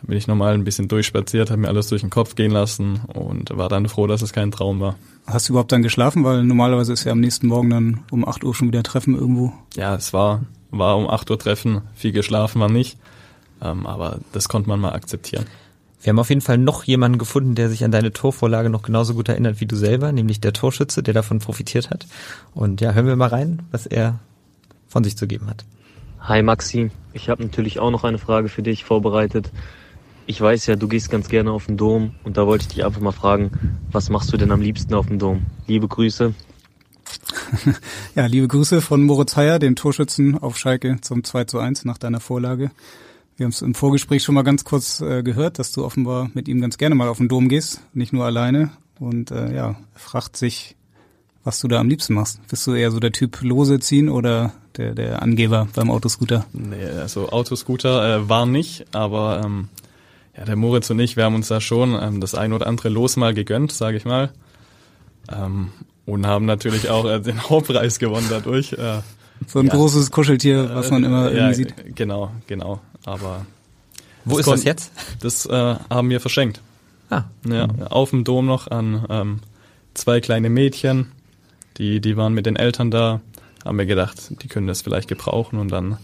[0.00, 3.00] Da bin ich normal ein bisschen durchspaziert, habe mir alles durch den Kopf gehen lassen
[3.06, 4.96] und war dann froh, dass es kein Traum war.
[5.26, 6.24] Hast du überhaupt dann geschlafen?
[6.24, 9.52] Weil normalerweise ist ja am nächsten Morgen dann um 8 Uhr schon wieder Treffen irgendwo.
[9.76, 12.98] Ja, es war, war um 8 Uhr Treffen, viel geschlafen war nicht,
[13.62, 15.46] ähm, aber das konnte man mal akzeptieren.
[16.02, 19.14] Wir haben auf jeden Fall noch jemanden gefunden, der sich an deine Torvorlage noch genauso
[19.14, 22.06] gut erinnert wie du selber, nämlich der Torschütze, der davon profitiert hat.
[22.54, 24.18] Und ja, hören wir mal rein, was er
[24.88, 25.64] von sich zu geben hat.
[26.20, 29.50] Hi Maxi, ich habe natürlich auch noch eine Frage für dich vorbereitet.
[30.30, 32.84] Ich weiß ja, du gehst ganz gerne auf den Dom und da wollte ich dich
[32.84, 33.50] einfach mal fragen,
[33.90, 35.42] was machst du denn am liebsten auf dem Dom?
[35.66, 36.34] Liebe Grüße.
[38.14, 41.98] ja, liebe Grüße von Moritz Heyer, dem Torschützen auf Schalke zum 2 zu 1 nach
[41.98, 42.70] deiner Vorlage.
[43.36, 46.46] Wir haben es im Vorgespräch schon mal ganz kurz äh, gehört, dass du offenbar mit
[46.46, 48.70] ihm ganz gerne mal auf den Dom gehst, nicht nur alleine.
[49.00, 50.76] Und äh, ja, fragt sich,
[51.42, 52.38] was du da am liebsten machst.
[52.46, 56.46] Bist du eher so der Typ Lose ziehen oder der, der Angeber beim Autoscooter?
[56.52, 59.68] Nee, also Autoscooter äh, war nicht, aber ähm,
[60.40, 62.88] ja, der Moritz und ich, wir haben uns da schon ähm, das ein oder andere
[62.88, 64.30] Los mal gegönnt, sage ich mal.
[65.30, 65.68] Ähm,
[66.06, 68.72] und haben natürlich auch äh, den Hauptpreis gewonnen dadurch.
[68.72, 69.00] Äh,
[69.46, 69.74] so ein ja.
[69.74, 71.74] großes Kuscheltier, was man immer äh, irgendwie sieht.
[71.94, 72.80] Genau, genau.
[73.04, 73.44] Aber
[74.24, 74.92] wo ist das jetzt?
[75.20, 76.60] Das äh, haben wir verschenkt.
[77.10, 77.24] Ah.
[77.46, 79.40] Ja, auf dem Dom noch an ähm,
[79.94, 81.12] zwei kleine Mädchen,
[81.76, 83.20] die die waren mit den Eltern da,
[83.64, 85.98] haben wir gedacht, die können das vielleicht gebrauchen und dann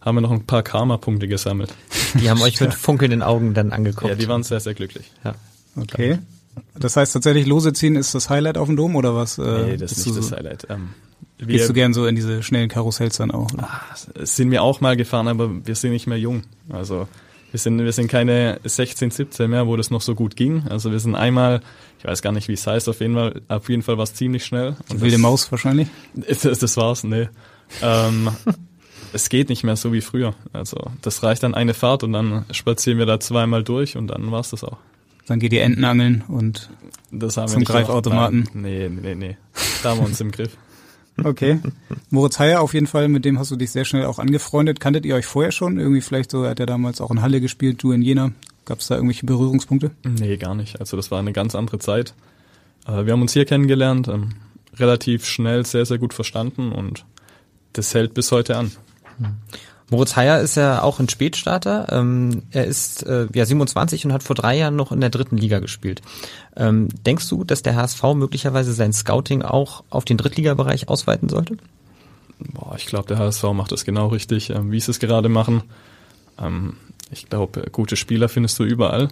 [0.00, 1.74] haben wir noch ein paar Karma-Punkte gesammelt.
[2.14, 4.08] Die haben euch mit funkelnden Augen dann angeguckt.
[4.08, 5.10] Ja, die waren sehr, sehr glücklich.
[5.24, 5.34] Ja.
[5.76, 6.18] Okay.
[6.78, 9.38] Das heißt tatsächlich, Lose ziehen ist das Highlight auf dem Dom oder was?
[9.38, 10.66] Äh, nee, das ist nicht das Highlight.
[10.70, 10.90] Ähm,
[11.38, 13.48] Gehst du gern so in diese schnellen Karussells dann auch?
[13.58, 13.82] Ah,
[14.20, 16.42] sind wir auch mal gefahren, aber wir sind nicht mehr jung.
[16.70, 17.08] Also
[17.50, 20.64] wir sind, wir sind keine 16, 17 mehr, wo das noch so gut ging.
[20.68, 21.60] Also wir sind einmal,
[21.98, 24.14] ich weiß gar nicht, wie es heißt, auf jeden Fall, auf jeden Fall war es
[24.14, 24.76] ziemlich schnell.
[24.90, 25.88] Die wilde Maus wahrscheinlich?
[26.14, 27.28] Das, das war's, nee.
[27.82, 28.30] ähm,
[29.12, 30.34] es geht nicht mehr so wie früher.
[30.52, 34.30] Also das reicht dann eine Fahrt und dann spazieren wir da zweimal durch und dann
[34.30, 34.78] war's das auch.
[35.26, 36.70] Dann geht ihr Enten angeln und
[37.10, 38.48] zum Greifautomaten.
[38.54, 39.36] Nee, nee, nee.
[39.82, 40.56] Da haben wir uns im Griff.
[41.24, 41.60] Okay.
[42.10, 44.80] Moritz Heyer auf jeden Fall, mit dem hast du dich sehr schnell auch angefreundet.
[44.80, 45.78] Kanntet ihr euch vorher schon?
[45.78, 48.32] Irgendwie vielleicht so, hat er damals auch in Halle gespielt, du in Jena.
[48.66, 49.92] Gab es da irgendwelche Berührungspunkte?
[50.02, 50.78] Nee, gar nicht.
[50.78, 52.12] Also das war eine ganz andere Zeit.
[52.86, 54.34] Äh, wir haben uns hier kennengelernt, ähm,
[54.76, 57.06] relativ schnell sehr, sehr gut verstanden und
[57.72, 58.72] das hält bis heute an.
[59.18, 59.36] Hm.
[59.88, 61.86] Moritz Heyer ist ja auch ein Spätstarter.
[61.90, 65.36] Ähm, er ist äh, ja 27 und hat vor drei Jahren noch in der dritten
[65.36, 66.02] Liga gespielt.
[66.56, 71.56] Ähm, denkst du, dass der HSV möglicherweise sein Scouting auch auf den Drittligabereich ausweiten sollte?
[72.38, 75.62] Boah, ich glaube, der HSV macht das genau richtig, ähm, wie sie es gerade machen.
[76.38, 76.76] Ähm,
[77.12, 79.08] ich glaube, gute Spieler findest du überall.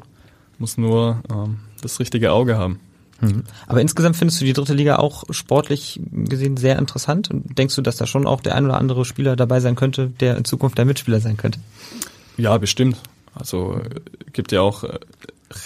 [0.58, 2.80] Muss nur ähm, das richtige Auge haben.
[3.20, 3.44] Mhm.
[3.66, 7.82] Aber insgesamt findest du die dritte Liga auch sportlich gesehen sehr interessant und denkst du,
[7.82, 10.78] dass da schon auch der ein oder andere Spieler dabei sein könnte, der in Zukunft
[10.78, 11.58] der Mitspieler sein könnte?
[12.36, 12.96] Ja, bestimmt.
[13.34, 13.80] Also
[14.32, 14.98] gibt ja auch äh,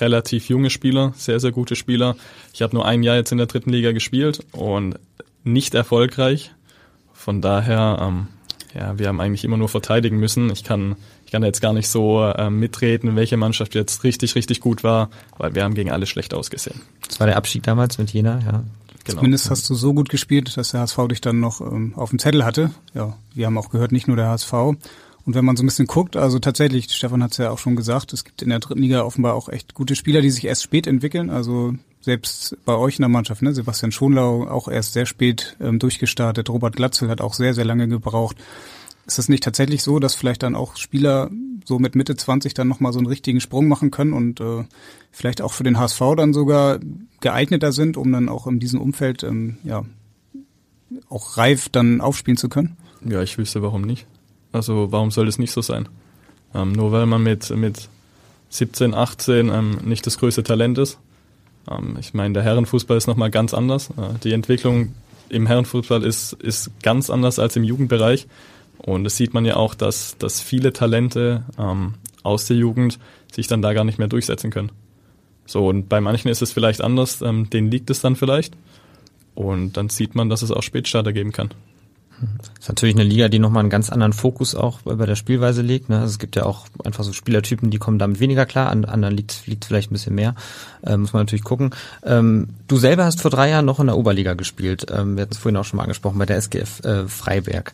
[0.00, 2.16] relativ junge Spieler, sehr, sehr gute Spieler.
[2.52, 4.98] Ich habe nur ein Jahr jetzt in der dritten Liga gespielt und
[5.44, 6.52] nicht erfolgreich.
[7.12, 8.28] Von daher, ähm,
[8.74, 10.50] ja, wir haben eigentlich immer nur verteidigen müssen.
[10.50, 10.96] Ich kann
[11.28, 15.10] ich kann jetzt gar nicht so äh, mitreden, welche Mannschaft jetzt richtig, richtig gut war,
[15.36, 16.80] weil wir haben gegen alle schlecht ausgesehen.
[17.06, 18.64] Das war der Abstieg damals mit Jena, ja.
[19.04, 19.18] Genau.
[19.18, 22.18] Zumindest hast du so gut gespielt, dass der HSV dich dann noch ähm, auf dem
[22.18, 22.70] Zettel hatte.
[22.94, 24.54] Ja, wir haben auch gehört, nicht nur der HSV.
[24.54, 24.78] Und
[25.26, 28.14] wenn man so ein bisschen guckt, also tatsächlich, Stefan hat es ja auch schon gesagt,
[28.14, 30.86] es gibt in der dritten Liga offenbar auch echt gute Spieler, die sich erst spät
[30.86, 31.28] entwickeln.
[31.28, 33.52] Also selbst bei euch in der Mannschaft, ne?
[33.52, 36.48] Sebastian Schonlau auch erst sehr spät ähm, durchgestartet.
[36.48, 38.38] Robert Glatzel hat auch sehr, sehr lange gebraucht.
[39.08, 41.30] Ist es nicht tatsächlich so, dass vielleicht dann auch Spieler
[41.64, 44.64] so mit Mitte 20 dann nochmal so einen richtigen Sprung machen können und äh,
[45.10, 46.78] vielleicht auch für den HSV dann sogar
[47.20, 49.84] geeigneter sind, um dann auch in diesem Umfeld ähm, ja
[51.08, 52.76] auch reif dann aufspielen zu können?
[53.08, 54.06] Ja, ich wüsste warum nicht.
[54.52, 55.88] Also warum soll das nicht so sein?
[56.54, 57.88] Ähm, nur weil man mit, mit
[58.50, 60.98] 17, 18 ähm, nicht das größte Talent ist.
[61.70, 63.90] Ähm, ich meine, der Herrenfußball ist nochmal ganz anders.
[63.90, 64.94] Äh, die Entwicklung
[65.28, 68.26] im Herrenfußball ist, ist ganz anders als im Jugendbereich.
[68.78, 72.98] Und das sieht man ja auch, dass, dass viele Talente ähm, aus der Jugend
[73.32, 74.70] sich dann da gar nicht mehr durchsetzen können.
[75.46, 78.54] So, und bei manchen ist es vielleicht anders, ähm, denen liegt es dann vielleicht.
[79.34, 81.50] Und dann sieht man, dass es auch Spätstarter geben kann.
[82.20, 85.62] Das ist natürlich eine Liga, die nochmal einen ganz anderen Fokus auch bei der Spielweise
[85.62, 85.88] legt.
[85.88, 86.00] Ne?
[86.00, 89.16] Also es gibt ja auch einfach so Spielertypen, die kommen damit weniger klar, an anderen
[89.16, 90.34] liegt, liegt vielleicht ein bisschen mehr.
[90.82, 91.70] Äh, muss man natürlich gucken.
[92.02, 94.86] Ähm, du selber hast vor drei Jahren noch in der Oberliga gespielt.
[94.90, 97.72] Ähm, wir hatten es vorhin auch schon mal angesprochen, bei der SGF äh, Freiberg.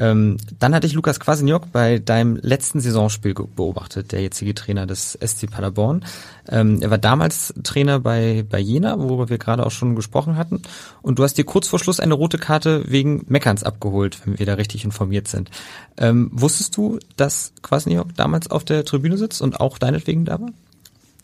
[0.00, 5.18] Ähm, dann hatte ich Lukas Kwasniok bei deinem letzten Saisonspiel beobachtet, der jetzige Trainer des
[5.22, 6.06] SC Paderborn.
[6.48, 10.62] Ähm, er war damals Trainer bei, bei Jena, worüber wir gerade auch schon gesprochen hatten.
[11.02, 14.46] Und du hast dir kurz vor Schluss eine rote Karte wegen Meckerns abgeholt, wenn wir
[14.46, 15.50] da richtig informiert sind.
[15.98, 20.50] Ähm, wusstest du, dass Kwasniok damals auf der Tribüne sitzt und auch deinetwegen da war?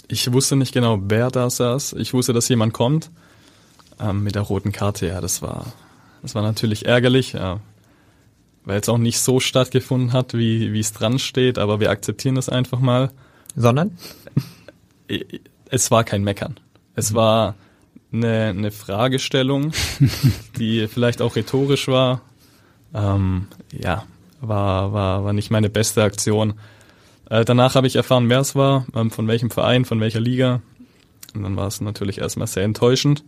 [0.07, 1.95] Ich wusste nicht genau, wer da saß.
[1.95, 3.11] Ich wusste, dass jemand kommt.
[3.99, 5.65] ähm, mit der roten Karte, ja, das war,
[6.21, 7.61] das war natürlich ärgerlich, ja,
[8.67, 12.35] weil es auch nicht so stattgefunden hat, wie wie es dran steht, aber wir akzeptieren
[12.35, 13.11] das einfach mal.
[13.55, 13.97] Sondern?
[15.71, 16.61] Es war kein Meckern.
[16.95, 17.55] Es war
[18.13, 19.73] eine, eine Fragestellung,
[20.59, 22.21] die vielleicht auch rhetorisch war.
[22.93, 24.05] Ähm, ja,
[24.41, 26.55] war, war, war nicht meine beste Aktion.
[27.31, 30.61] Äh, danach habe ich erfahren, wer es war, ähm, von welchem Verein, von welcher Liga.
[31.35, 33.25] Und dann war es natürlich erstmal sehr enttäuschend.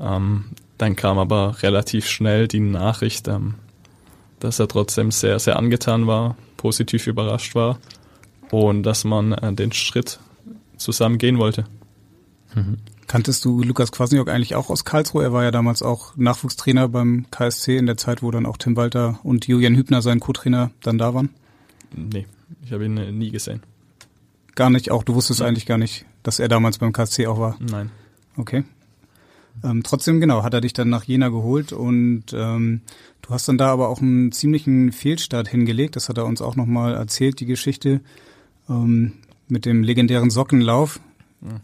[0.00, 0.44] Ähm,
[0.78, 3.54] dann kam aber relativ schnell die Nachricht, ähm,
[4.42, 7.78] dass er trotzdem sehr, sehr angetan war, positiv überrascht war
[8.50, 10.18] und dass man äh, den Schritt
[10.76, 11.64] zusammen gehen wollte.
[12.54, 12.78] Mhm.
[13.06, 15.22] Kanntest du Lukas Kwasniok eigentlich auch aus Karlsruhe?
[15.22, 18.76] Er war ja damals auch Nachwuchstrainer beim KSC in der Zeit, wo dann auch Tim
[18.76, 21.30] Walter und Julian Hübner, sein Co-Trainer, dann da waren?
[21.94, 22.26] Nee,
[22.64, 23.62] ich habe ihn äh, nie gesehen.
[24.54, 25.50] Gar nicht, auch du wusstest Nein.
[25.50, 27.56] eigentlich gar nicht, dass er damals beim KSC auch war?
[27.60, 27.90] Nein.
[28.36, 28.64] Okay.
[29.64, 32.80] Ähm, trotzdem, genau, hat er dich dann nach Jena geholt und ähm,
[33.22, 35.96] du hast dann da aber auch einen ziemlichen Fehlstart hingelegt.
[35.96, 38.00] Das hat er uns auch nochmal erzählt, die Geschichte
[38.68, 39.12] ähm,
[39.48, 41.00] mit dem legendären Sockenlauf.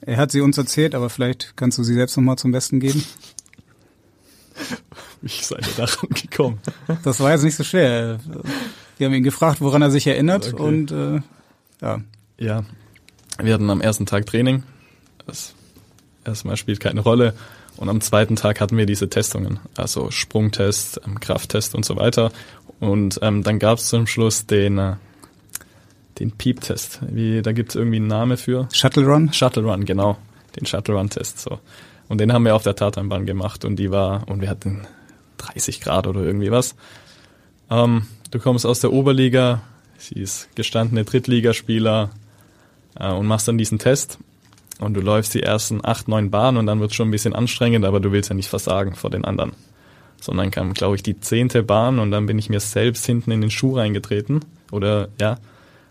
[0.01, 3.03] Er hat sie uns erzählt, aber vielleicht kannst du sie selbst nochmal zum Besten geben.
[5.23, 6.59] Wie seid ihr daran gekommen?
[7.05, 8.19] Das war jetzt nicht so schwer.
[8.97, 10.63] Wir haben ihn gefragt, woran er sich erinnert okay.
[10.63, 11.21] und äh,
[11.81, 12.01] ja.
[12.39, 12.65] Ja,
[13.41, 14.63] wir hatten am ersten Tag Training.
[15.27, 15.55] Das
[16.25, 17.35] erstmal spielt keine Rolle.
[17.79, 22.33] Und am zweiten Tag hatten wir diese Testungen, also Sprungtest, ähm, Krafttest und so weiter.
[22.81, 24.97] Und ähm, dann gab es zum Schluss den äh,
[26.19, 27.01] den Piep-Test.
[27.09, 28.69] Wie, da gibt es irgendwie einen Namen für.
[28.73, 29.33] Shuttle Run?
[29.33, 30.19] Shuttle Run, genau.
[30.57, 31.41] Den Shuttle Run-Test.
[31.41, 31.61] So.
[32.09, 34.87] Und den haben wir auf der Tatanbahn gemacht und die war, und wir hatten
[35.39, 36.75] 30 Grad oder irgendwie was.
[37.71, 39.63] Ähm, du kommst aus der Oberliga,
[39.99, 42.11] sie ist gestandene Drittligaspieler
[42.99, 44.19] äh, und machst dann diesen Test
[44.79, 47.85] und du läufst die ersten acht, neun Bahnen und dann wird schon ein bisschen anstrengend,
[47.85, 49.53] aber du willst ja nicht versagen vor den anderen.
[50.21, 53.41] Sondern kam, glaube ich, die zehnte Bahn und dann bin ich mir selbst hinten in
[53.41, 54.45] den Schuh reingetreten.
[54.73, 55.39] Oder ja,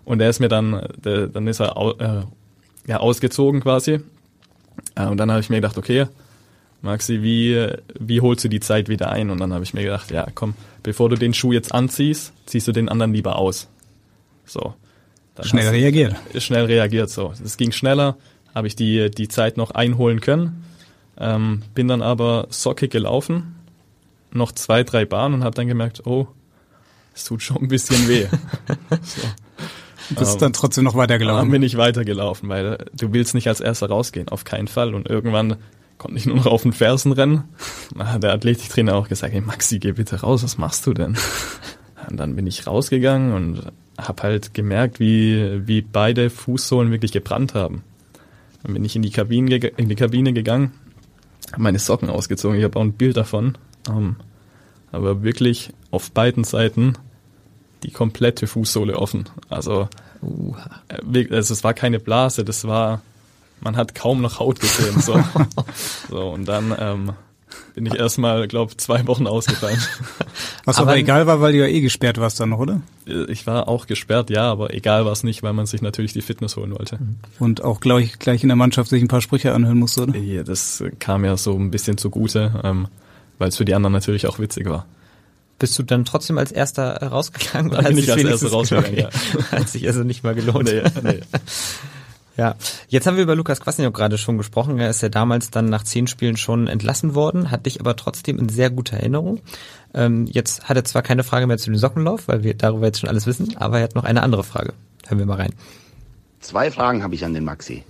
[0.04, 4.00] und er ist mir dann, der, dann ist er äh, ja, ausgezogen quasi.
[4.95, 6.08] Äh, und dann habe ich mir gedacht, okay,
[6.82, 7.67] Maxi, wie,
[8.00, 9.30] wie holst du die Zeit wieder ein?
[9.30, 12.67] Und dann habe ich mir gedacht, ja, komm, bevor du den Schuh jetzt anziehst, ziehst
[12.67, 13.67] du den anderen lieber aus.
[14.45, 14.73] So.
[15.41, 16.15] schnell reagiert.
[16.38, 17.34] Schnell reagiert, so.
[17.43, 18.15] Es ging schneller,
[18.53, 20.63] habe ich die, die Zeit noch einholen können.
[21.19, 23.55] Ähm, bin dann aber sockig gelaufen,
[24.31, 26.27] noch zwei, drei Bahnen und habe dann gemerkt, oh,
[27.13, 28.27] es tut schon ein bisschen weh.
[29.01, 29.21] so.
[30.15, 31.45] Bist ähm, dann trotzdem noch weitergelaufen?
[31.45, 34.93] Dann bin ich weitergelaufen, weil du willst nicht als erster rausgehen, auf keinen Fall.
[34.93, 35.57] Und irgendwann
[35.97, 37.43] konnte ich nur noch auf den Fersen rennen.
[37.95, 41.17] Da hat der Athletiktrainer auch gesagt, hey Maxi, geh bitte raus, was machst du denn?
[42.10, 47.53] Und dann bin ich rausgegangen und habe halt gemerkt, wie, wie beide Fußsohlen wirklich gebrannt
[47.53, 47.83] haben.
[48.67, 50.73] Dann bin ich in die Kabine, in die Kabine gegangen,
[51.53, 53.58] habe meine Socken ausgezogen, ich habe auch ein Bild davon.
[53.89, 54.17] Ähm,
[54.91, 56.93] aber wirklich auf beiden Seiten
[57.84, 59.30] die komplette Fußsohle offen.
[59.47, 59.88] Also,
[60.21, 60.53] uh.
[61.32, 63.01] also es war keine Blase, das war,
[63.62, 64.99] man hat kaum noch Haut gesehen.
[64.99, 65.17] So,
[66.10, 67.13] so und dann ähm,
[67.78, 69.78] bin ich erstmal, glaube zwei Wochen ausgefallen.
[70.66, 72.82] Was aber, aber egal war, weil du ja eh gesperrt warst dann noch, oder?
[73.28, 76.24] Ich war auch gesperrt, ja, aber egal war es nicht, weil man sich natürlich die
[76.24, 76.98] Fitness holen wollte.
[77.38, 80.18] Und auch gleich, gleich in der Mannschaft sich ein paar Sprüche anhören musste, oder?
[80.18, 82.88] Ja, das kam ja so ein bisschen zugute, ähm,
[83.38, 84.88] weil es für die anderen natürlich auch witzig war.
[85.60, 87.72] Bist du dann trotzdem als erster rausgegangen?
[87.74, 89.10] Oder bin ich als erster rausgegangen, ja.
[89.52, 90.66] Hat sich also nicht mal gelohnt.
[90.66, 91.20] Nee, nee.
[92.38, 92.56] Ja,
[92.88, 94.78] jetzt haben wir über Lukas Kwasniok gerade schon gesprochen.
[94.78, 98.38] Er ist ja damals dann nach zehn Spielen schon entlassen worden, hat dich aber trotzdem
[98.38, 99.41] in sehr guter Erinnerung.
[99.95, 103.00] Ähm, jetzt hat er zwar keine Frage mehr zu dem Sockenlauf, weil wir darüber jetzt
[103.00, 104.73] schon alles wissen, aber er hat noch eine andere Frage.
[105.08, 105.54] Hören wir mal rein.
[106.39, 107.84] Zwei Fragen habe ich an den Maxi.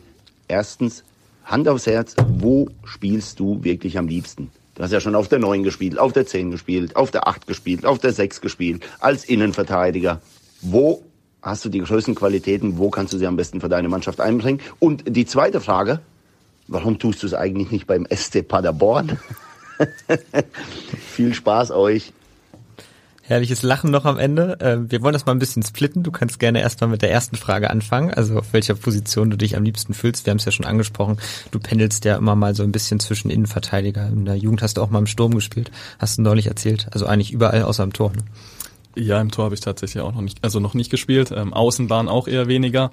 [0.47, 1.03] Erstens,
[1.43, 4.49] Hand aufs Herz, wo spielst du wirklich am liebsten?
[4.75, 7.47] Du hast ja schon auf der 9 gespielt, auf der 10 gespielt, auf der 8
[7.47, 10.21] gespielt, auf der 6 gespielt, als Innenverteidiger.
[10.61, 11.03] Wo
[11.41, 12.77] hast du die größten Qualitäten?
[12.77, 14.61] Wo kannst du sie am besten für deine Mannschaft einbringen?
[14.79, 15.99] Und die zweite Frage,
[16.67, 19.17] warum tust du es eigentlich nicht beim SC Paderborn?
[21.11, 22.13] Viel Spaß euch.
[23.27, 24.57] Herrliches Lachen noch am Ende.
[24.61, 26.01] Ähm, wir wollen das mal ein bisschen splitten.
[26.01, 29.57] Du kannst gerne erstmal mit der ersten Frage anfangen, also auf welcher Position du dich
[29.57, 30.25] am liebsten fühlst.
[30.25, 31.17] Wir haben es ja schon angesprochen.
[31.51, 34.07] Du pendelst ja immer mal so ein bisschen zwischen Innenverteidiger.
[34.07, 35.71] In der Jugend hast du auch mal im Sturm gespielt.
[35.99, 36.87] Hast du neulich erzählt.
[36.91, 38.11] Also eigentlich überall außer im Tor.
[38.11, 38.23] Ne?
[38.97, 41.31] Ja, im Tor habe ich tatsächlich auch noch nicht, also noch nicht gespielt.
[41.31, 42.89] Ähm, Außenbahn auch eher weniger.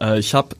[0.00, 0.56] Äh, ich habe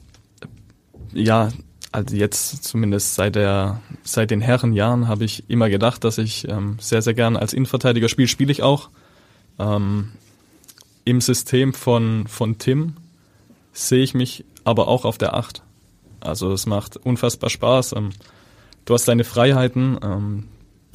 [1.13, 1.49] ja
[1.91, 6.77] also jetzt zumindest seit der seit den Herrenjahren habe ich immer gedacht, dass ich ähm,
[6.79, 8.27] sehr sehr gern als Innenverteidiger spiele.
[8.27, 8.89] Spiele ich auch
[9.59, 10.11] ähm,
[11.03, 12.93] im System von von Tim
[13.73, 15.61] sehe ich mich aber auch auf der Acht.
[16.21, 17.93] Also es macht unfassbar Spaß.
[17.93, 18.09] Ähm,
[18.85, 19.97] du hast deine Freiheiten.
[20.01, 20.43] Ähm,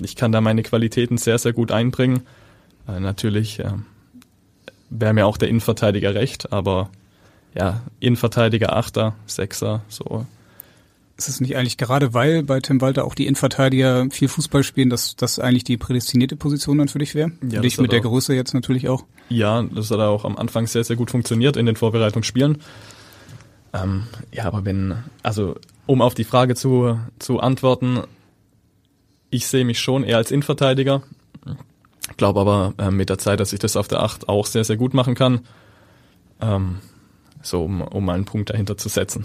[0.01, 2.23] ich kann da meine Qualitäten sehr, sehr gut einbringen.
[2.89, 3.73] Äh, natürlich äh,
[4.91, 6.91] wäre mir auch der Innenverteidiger recht, aber
[7.55, 10.27] ja, Innenverteidiger, Achter, Sechser, so.
[11.19, 14.91] Ist es nicht eigentlich gerade, weil bei Tim Walter auch die Innenverteidiger viel Fußball spielen,
[14.91, 17.33] dass das eigentlich die prädestinierte Position dann für dich wäre?
[17.49, 19.05] Ja, dich mit der Größe jetzt natürlich auch.
[19.29, 22.59] Ja, das hat auch am Anfang sehr, sehr gut funktioniert in den Vorbereitungsspielen.
[23.75, 28.01] Ähm, ja, aber wenn, also um auf die Frage zu, zu antworten,
[29.31, 31.03] ich sehe mich schon eher als Innenverteidiger.
[32.17, 34.77] Glaube aber äh, mit der Zeit, dass ich das auf der Acht auch sehr, sehr
[34.77, 35.41] gut machen kann.
[36.41, 36.77] Ähm,
[37.43, 39.25] so, um, um mal einen Punkt dahinter zu setzen.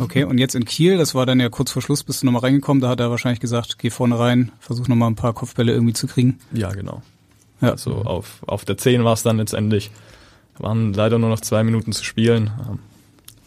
[0.00, 2.42] Okay, und jetzt in Kiel, das war dann ja kurz vor Schluss, bist du nochmal
[2.42, 5.92] reingekommen, da hat er wahrscheinlich gesagt, geh vorne rein, versuch nochmal ein paar Kopfbälle irgendwie
[5.92, 6.38] zu kriegen.
[6.52, 7.02] Ja, genau.
[7.60, 7.72] Ja.
[7.72, 9.90] Also auf, auf der 10 war es dann letztendlich.
[10.58, 12.50] Waren leider nur noch zwei Minuten zu spielen.
[12.68, 12.78] Ähm,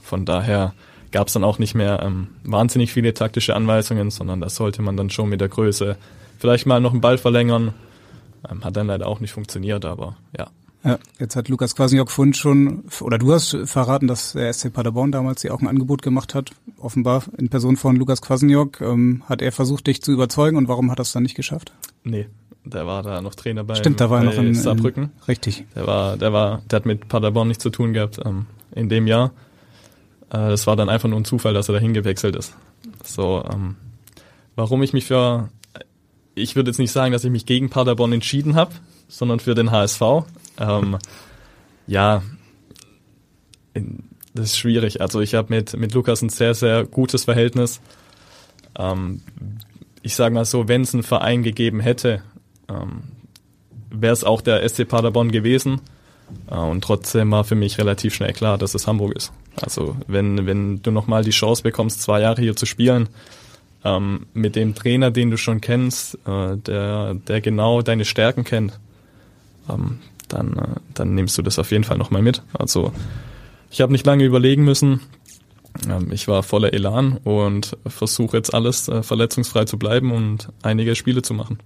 [0.01, 0.73] von daher
[1.11, 4.97] gab es dann auch nicht mehr ähm, wahnsinnig viele taktische Anweisungen, sondern das sollte man
[4.97, 5.97] dann schon mit der Größe
[6.37, 7.73] vielleicht mal noch einen Ball verlängern.
[8.49, 10.47] Ähm, hat dann leider auch nicht funktioniert, aber ja.
[10.83, 15.11] Ja, jetzt hat Lukas Kwasniok vorhin schon, oder du hast verraten, dass der SC Paderborn
[15.11, 18.79] damals dir auch ein Angebot gemacht hat, offenbar in Person von Lukas Kwasniok.
[18.81, 21.73] Ähm, hat er versucht, dich zu überzeugen und warum hat er es dann nicht geschafft?
[22.03, 22.27] Nee,
[22.63, 25.03] der war da noch Trainer bei, Stimmt, da war bei noch in, Saarbrücken.
[25.03, 25.65] In, richtig.
[25.75, 29.07] Der war, der war, der hat mit Paderborn nichts zu tun gehabt ähm, in dem
[29.07, 29.31] Jahr.
[30.29, 32.53] Äh, das war dann einfach nur ein Zufall, dass er dahin gewechselt ist.
[33.03, 33.75] So, ähm,
[34.55, 35.49] warum ich mich für,
[36.37, 38.71] ich würde jetzt nicht sagen, dass ich mich gegen Paderborn entschieden habe,
[39.07, 40.01] sondern für den HSV.
[40.59, 40.97] Ähm,
[41.87, 42.21] ja,
[44.33, 45.01] das ist schwierig.
[45.01, 47.81] Also ich habe mit, mit Lukas ein sehr, sehr gutes Verhältnis.
[48.77, 49.21] Ähm,
[50.01, 52.21] ich sage mal so, wenn es einen Verein gegeben hätte,
[52.69, 53.03] ähm,
[53.89, 55.81] wäre es auch der SC Paderborn gewesen.
[56.49, 59.31] Äh, und trotzdem war für mich relativ schnell klar, dass es Hamburg ist.
[59.55, 63.09] Also wenn, wenn du nochmal die Chance bekommst, zwei Jahre hier zu spielen,
[63.83, 68.79] ähm, mit dem Trainer, den du schon kennst, äh, der, der genau deine Stärken kennt,
[69.69, 72.41] ähm, dann, äh, dann nimmst du das auf jeden Fall nochmal mit.
[72.53, 72.91] Also
[73.69, 75.01] ich habe nicht lange überlegen müssen.
[75.89, 80.95] Ähm, ich war voller Elan und versuche jetzt alles äh, verletzungsfrei zu bleiben und einige
[80.95, 81.59] Spiele zu machen.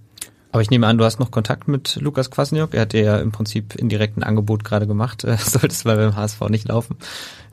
[0.51, 2.73] Aber ich nehme an, du hast noch Kontakt mit Lukas Kwasniok.
[2.73, 5.23] Er hat dir ja im Prinzip indirekt ein Angebot gerade gemacht.
[5.31, 6.97] Äh, Sollte es mal beim HSV nicht laufen.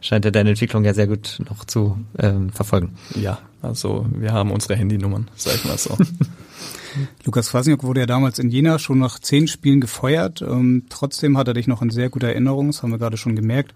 [0.01, 2.97] Scheint er deine Entwicklung ja sehr gut noch zu ähm, verfolgen.
[3.15, 5.97] Ja, also wir haben unsere Handynummern, sag ich mal so.
[7.25, 10.43] Lukas Kwasniok wurde ja damals in Jena schon nach zehn Spielen gefeuert.
[10.43, 13.37] Ähm, trotzdem hat er dich noch in sehr guter Erinnerung, das haben wir gerade schon
[13.37, 13.75] gemerkt.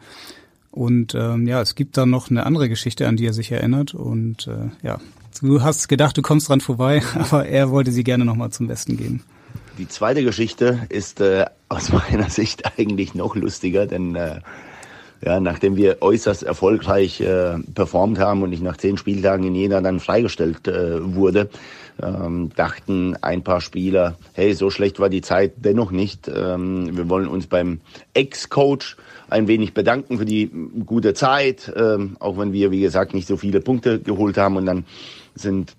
[0.72, 3.94] Und ähm, ja, es gibt da noch eine andere Geschichte, an die er sich erinnert.
[3.94, 4.98] Und äh, ja,
[5.40, 8.96] du hast gedacht, du kommst dran vorbei, aber er wollte sie gerne nochmal zum Besten
[8.96, 9.22] geben.
[9.78, 14.40] Die zweite Geschichte ist äh, aus meiner Sicht eigentlich noch lustiger, denn äh,
[15.24, 19.80] ja, nachdem wir äußerst erfolgreich äh, performt haben und ich nach zehn Spieltagen in Jena
[19.80, 21.48] dann freigestellt äh, wurde,
[22.02, 26.28] ähm, dachten ein paar Spieler, hey, so schlecht war die Zeit dennoch nicht.
[26.28, 27.80] Ähm, wir wollen uns beim
[28.14, 28.96] Ex-Coach
[29.30, 30.50] ein wenig bedanken für die
[30.84, 34.56] gute Zeit, ähm, auch wenn wir, wie gesagt, nicht so viele Punkte geholt haben.
[34.56, 34.84] Und dann
[35.34, 35.76] sind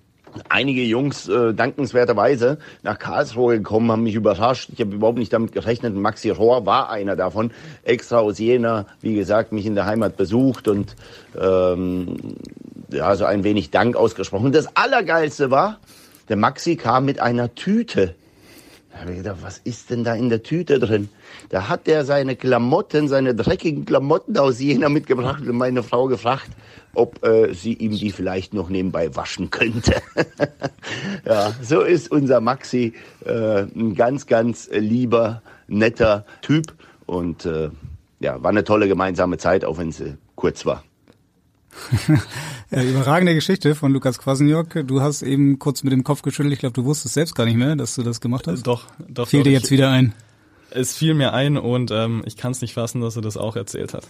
[0.48, 4.70] einige Jungs äh, dankenswerterweise nach Karlsruhe gekommen, haben mich überrascht.
[4.72, 5.94] Ich habe überhaupt nicht damit gerechnet.
[5.94, 7.52] Maxi Rohr war einer davon,
[7.84, 10.96] extra aus Jena, wie gesagt, mich in der Heimat besucht und
[11.40, 12.16] ähm,
[12.90, 14.46] ja, so ein wenig Dank ausgesprochen.
[14.46, 15.78] Und das Allergeilste war,
[16.28, 18.14] der Maxi kam mit einer Tüte.
[18.92, 21.08] Da habe ich gedacht, was ist denn da in der Tüte drin?
[21.48, 26.50] Da hat er seine Klamotten, seine dreckigen Klamotten aus Jena mitgebracht und meine Frau gefragt,
[26.94, 29.94] ob äh, sie ihm die vielleicht noch nebenbei waschen könnte.
[31.26, 36.74] ja, so ist unser Maxi äh, ein ganz, ganz lieber, netter Typ
[37.06, 37.70] und äh,
[38.20, 40.84] ja, war eine tolle gemeinsame Zeit, auch wenn sie kurz war.
[42.70, 44.86] ja, überragende Geschichte von Lukas Kwasniok.
[44.86, 46.52] Du hast eben kurz mit dem Kopf geschüttelt.
[46.52, 48.62] Ich glaube, du wusstest selbst gar nicht mehr, dass du das gemacht hast.
[48.66, 49.28] Doch, doch.
[49.28, 50.14] Fiel doch, dir jetzt wieder ein?
[50.76, 53.54] Es fiel mir ein und ähm, ich kann es nicht fassen, dass er das auch
[53.54, 54.04] erzählt hat.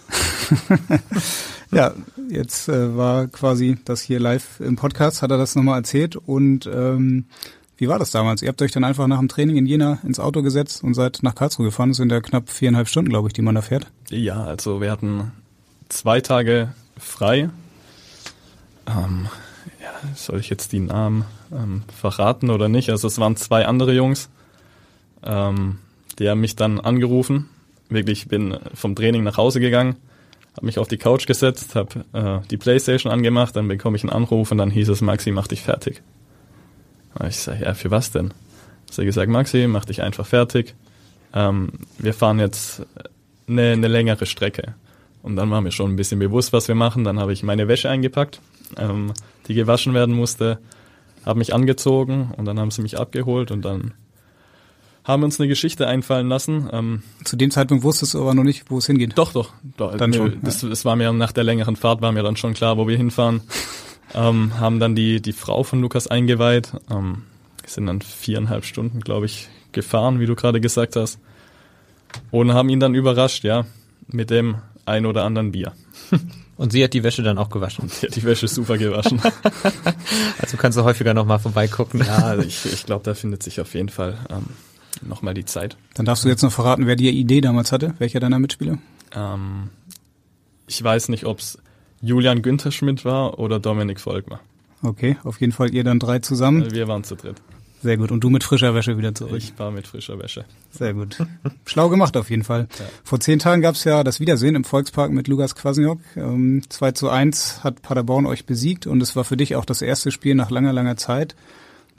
[1.70, 1.92] ja,
[2.30, 6.66] jetzt äh, war quasi das hier live im Podcast, hat er das nochmal erzählt und
[6.66, 7.26] ähm,
[7.76, 8.40] wie war das damals?
[8.40, 11.18] Ihr habt euch dann einfach nach dem Training in Jena ins Auto gesetzt und seid
[11.22, 11.90] nach Karlsruhe gefahren.
[11.90, 13.88] Das sind ja knapp viereinhalb Stunden, glaube ich, die man da fährt.
[14.08, 15.32] Ja, also wir hatten
[15.90, 17.50] zwei Tage frei.
[18.86, 19.28] Ähm,
[19.82, 22.88] ja, soll ich jetzt die Namen ähm, verraten oder nicht?
[22.88, 24.30] Also es waren zwei andere Jungs.
[25.22, 25.78] Ähm,
[26.18, 27.48] die haben mich dann angerufen.
[27.88, 29.96] Wirklich, ich bin vom Training nach Hause gegangen,
[30.56, 34.12] habe mich auf die Couch gesetzt, habe äh, die Playstation angemacht, dann bekomme ich einen
[34.12, 36.02] Anruf und dann hieß es, Maxi, mach dich fertig.
[37.18, 38.32] Und ich sage, ja, für was denn?
[38.88, 40.74] Hast er gesagt, Maxi, mach dich einfach fertig.
[41.32, 42.82] Ähm, wir fahren jetzt
[43.48, 44.74] eine, eine längere Strecke.
[45.22, 47.04] Und dann war mir schon ein bisschen bewusst, was wir machen.
[47.04, 48.40] Dann habe ich meine Wäsche eingepackt,
[48.76, 49.12] ähm,
[49.48, 50.58] die gewaschen werden musste.
[51.24, 53.94] habe mich angezogen und dann haben sie mich abgeholt und dann
[55.04, 56.68] haben uns eine Geschichte einfallen lassen.
[56.72, 59.12] Ähm, Zu dem Zeitpunkt wusstest du aber noch nicht, wo es hingeht.
[59.16, 59.52] doch, doch.
[59.76, 62.36] doch Dann nee, schon, Das, das war mir nach der längeren Fahrt war mir dann
[62.36, 63.42] schon klar, wo wir hinfahren.
[64.14, 66.72] ähm, haben dann die, die Frau von Lukas eingeweiht.
[66.90, 67.22] Ähm,
[67.66, 71.18] sind dann viereinhalb Stunden, glaube ich, gefahren, wie du gerade gesagt hast.
[72.30, 73.66] Und haben ihn dann überrascht, ja,
[74.08, 75.72] mit dem ein oder anderen Bier.
[76.56, 77.90] Und sie hat die Wäsche dann auch gewaschen.
[78.00, 79.20] Die hat die Wäsche super gewaschen.
[80.40, 82.00] Also kannst du häufiger nochmal vorbeigucken.
[82.04, 84.44] ja, also ich, ich glaube, da findet sich auf jeden Fall ähm,
[85.08, 85.76] nochmal die Zeit.
[85.94, 88.78] Dann darfst du jetzt noch verraten, wer die Idee damals hatte, welcher deiner Mitspieler?
[89.14, 89.70] Ähm,
[90.66, 91.58] ich weiß nicht, ob es
[92.00, 94.40] Julian Günther Schmidt war oder Dominik Volkmar.
[94.82, 96.70] Okay, auf jeden Fall ihr dann drei zusammen.
[96.72, 97.40] Wir waren zu dritt.
[97.84, 98.10] Sehr gut.
[98.10, 99.36] Und du mit frischer Wäsche wieder zurück.
[99.36, 100.46] Ich war mit frischer Wäsche.
[100.70, 101.18] Sehr gut.
[101.66, 102.66] Schlau gemacht auf jeden Fall.
[103.04, 106.00] Vor zehn Tagen gab es ja das Wiedersehen im Volkspark mit Lukas Kwasniok.
[106.16, 109.82] Ähm, 2 zu 1 hat Paderborn euch besiegt und es war für dich auch das
[109.82, 111.36] erste Spiel nach langer, langer Zeit.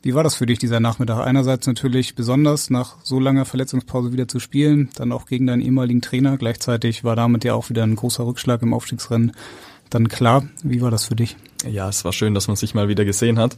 [0.05, 1.25] Wie war das für dich, dieser Nachmittag?
[1.25, 6.03] Einerseits natürlich besonders, nach so langer Verletzungspause wieder zu spielen, dann auch gegen deinen ehemaligen
[6.03, 6.37] Trainer.
[6.37, 9.31] Gleichzeitig war damit ja auch wieder ein großer Rückschlag im Aufstiegsrennen.
[9.89, 11.37] Dann klar, wie war das für dich?
[11.67, 13.57] Ja, es war schön, dass man sich mal wieder gesehen hat.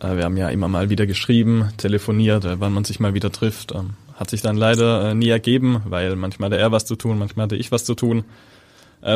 [0.00, 3.32] Äh, Wir haben ja immer mal wieder geschrieben, telefoniert, äh, wann man sich mal wieder
[3.32, 3.72] trifft.
[3.74, 7.18] Ähm, Hat sich dann leider äh, nie ergeben, weil manchmal hatte er was zu tun,
[7.18, 8.22] manchmal hatte ich was zu tun.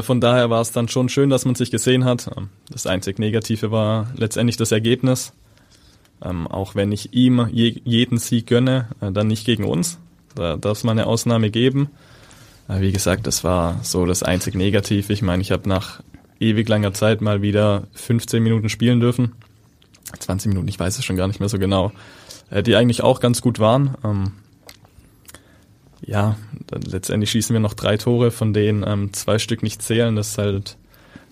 [0.03, 2.29] Von daher war es dann schon schön, dass man sich gesehen hat.
[2.37, 5.33] Ähm, Das einzig Negative war letztendlich das Ergebnis.
[6.25, 9.99] Ähm, Auch wenn ich ihm je, jeden Sieg gönne, äh, dann nicht gegen uns.
[10.35, 11.91] Da darf es mal eine Ausnahme geben.
[12.69, 15.13] Äh, Wie gesagt, das war so das einzig Negative.
[15.13, 16.01] Ich meine, ich habe nach
[16.41, 19.33] ewig langer Zeit mal wieder 15 Minuten spielen dürfen.
[20.19, 21.93] 20 Minuten, ich weiß es schon gar nicht mehr so genau,
[22.51, 23.95] äh, die eigentlich auch ganz gut waren.
[24.05, 24.33] Ähm,
[26.01, 26.37] ja,
[26.71, 30.17] letztendlich schießen wir noch drei Tore, von denen ähm, zwei Stück nicht zählen.
[30.17, 30.77] Das ist halt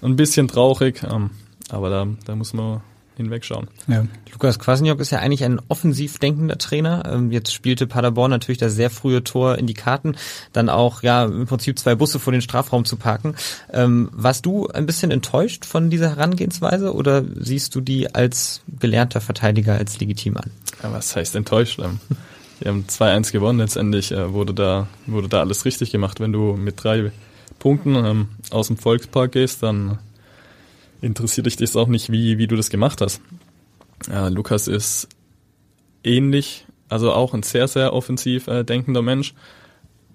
[0.02, 1.30] ein bisschen traurig, ähm,
[1.70, 2.82] aber da, da muss man
[3.16, 3.68] hinwegschauen.
[3.86, 4.06] Ja.
[4.32, 7.02] Lukas Kwasniok ist ja eigentlich ein offensiv denkender Trainer.
[7.10, 10.16] Ähm, Jetzt spielte Paderborn natürlich das sehr frühe Tor in die Karten,
[10.52, 13.34] dann auch ja im Prinzip zwei Busse vor den Strafraum zu parken.
[13.72, 19.20] Ähm, warst du ein bisschen enttäuscht von dieser Herangehensweise oder siehst du die als gelernter
[19.20, 20.50] Verteidiger als legitim an?
[20.82, 21.78] Ja, was heißt enttäuscht?
[21.78, 22.00] Ähm,
[22.58, 23.58] Wir haben 2-1 gewonnen.
[23.58, 26.20] Letztendlich äh, wurde da wurde da alles richtig gemacht.
[26.20, 27.12] Wenn du mit drei
[27.58, 29.98] Punkten ähm, aus dem Volkspark gehst, dann
[31.06, 33.20] interessiert dich das auch nicht, wie wie du das gemacht hast.
[34.10, 35.08] Äh, Lukas ist
[36.04, 39.34] ähnlich, also auch ein sehr sehr offensiv äh, denkender Mensch.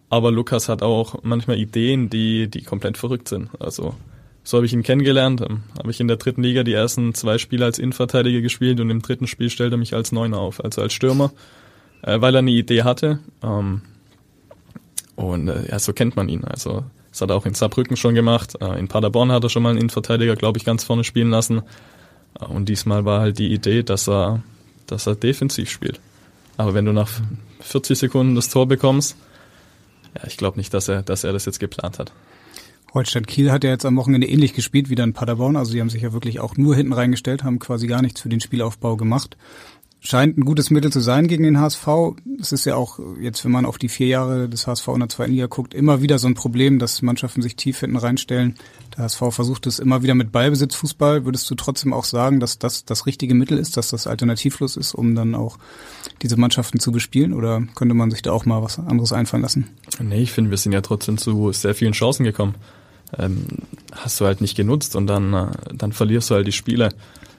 [0.10, 3.50] Aber Lukas hat auch manchmal Ideen, die die komplett verrückt sind.
[3.60, 3.96] Also
[4.44, 5.42] so habe ich ihn kennengelernt.
[5.42, 8.90] Ähm, habe ich in der dritten Liga die ersten zwei Spiele als Innenverteidiger gespielt und
[8.90, 11.32] im dritten Spiel stellt er mich als Neuner auf, also als Stürmer,
[12.02, 13.20] äh, weil er eine Idee hatte.
[13.42, 13.82] Ähm,
[15.16, 16.44] und äh, ja, so kennt man ihn.
[16.44, 18.56] Also das hat er auch in Saarbrücken schon gemacht.
[18.62, 21.62] Äh, in Paderborn hat er schon mal einen Innenverteidiger, glaube ich, ganz vorne spielen lassen.
[22.40, 24.42] Äh, und diesmal war halt die Idee, dass er,
[24.88, 26.00] dass er defensiv spielt.
[26.58, 27.10] Aber wenn du nach
[27.60, 29.16] 40 Sekunden das Tor bekommst,
[30.16, 32.12] ja, ich glaube nicht, dass er, dass er das jetzt geplant hat.
[32.94, 35.56] Holstein Kiel hat ja jetzt am Wochenende ähnlich gespielt wie dann Paderborn.
[35.56, 38.30] Also die haben sich ja wirklich auch nur hinten reingestellt, haben quasi gar nichts für
[38.30, 39.38] den Spielaufbau gemacht.
[40.04, 41.88] Scheint ein gutes Mittel zu sein gegen den HSV.
[42.40, 45.10] Es ist ja auch jetzt, wenn man auf die vier Jahre des HSV in der
[45.10, 48.56] zweiten Liga guckt, immer wieder so ein Problem, dass Mannschaften sich tief hinten reinstellen.
[48.98, 51.26] Der HSV versucht es immer wieder mit Ballbesitzfußball.
[51.26, 54.96] Würdest du trotzdem auch sagen, dass das das richtige Mittel ist, dass das alternativlos ist,
[54.96, 55.60] um dann auch
[56.24, 57.32] diese Mannschaften zu bespielen?
[57.32, 59.70] Oder könnte man sich da auch mal was anderes einfallen lassen?
[60.02, 62.56] Nee, ich finde, wir sind ja trotzdem zu sehr vielen Chancen gekommen.
[63.20, 63.46] Ähm,
[63.92, 66.90] hast du halt nicht genutzt und dann, äh, dann verlierst du halt die Spiele.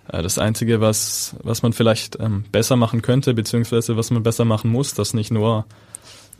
[0.08, 4.44] Äh, das Einzige, was, was man vielleicht ähm, besser machen könnte, beziehungsweise was man besser
[4.44, 5.64] machen muss, dass nicht nur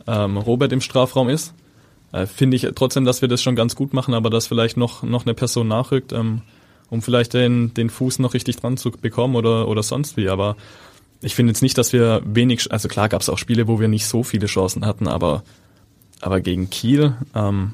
[0.07, 1.53] ähm, Robert im Strafraum ist,
[2.11, 5.03] äh, finde ich trotzdem, dass wir das schon ganz gut machen, aber dass vielleicht noch,
[5.03, 6.41] noch eine Person nachrückt, ähm,
[6.89, 10.29] um vielleicht den, den Fuß noch richtig dran zu bekommen oder, oder sonst wie.
[10.29, 10.55] Aber
[11.21, 13.87] ich finde jetzt nicht, dass wir wenig, also klar gab es auch Spiele, wo wir
[13.87, 15.43] nicht so viele Chancen hatten, aber,
[16.21, 17.73] aber gegen Kiel, ähm,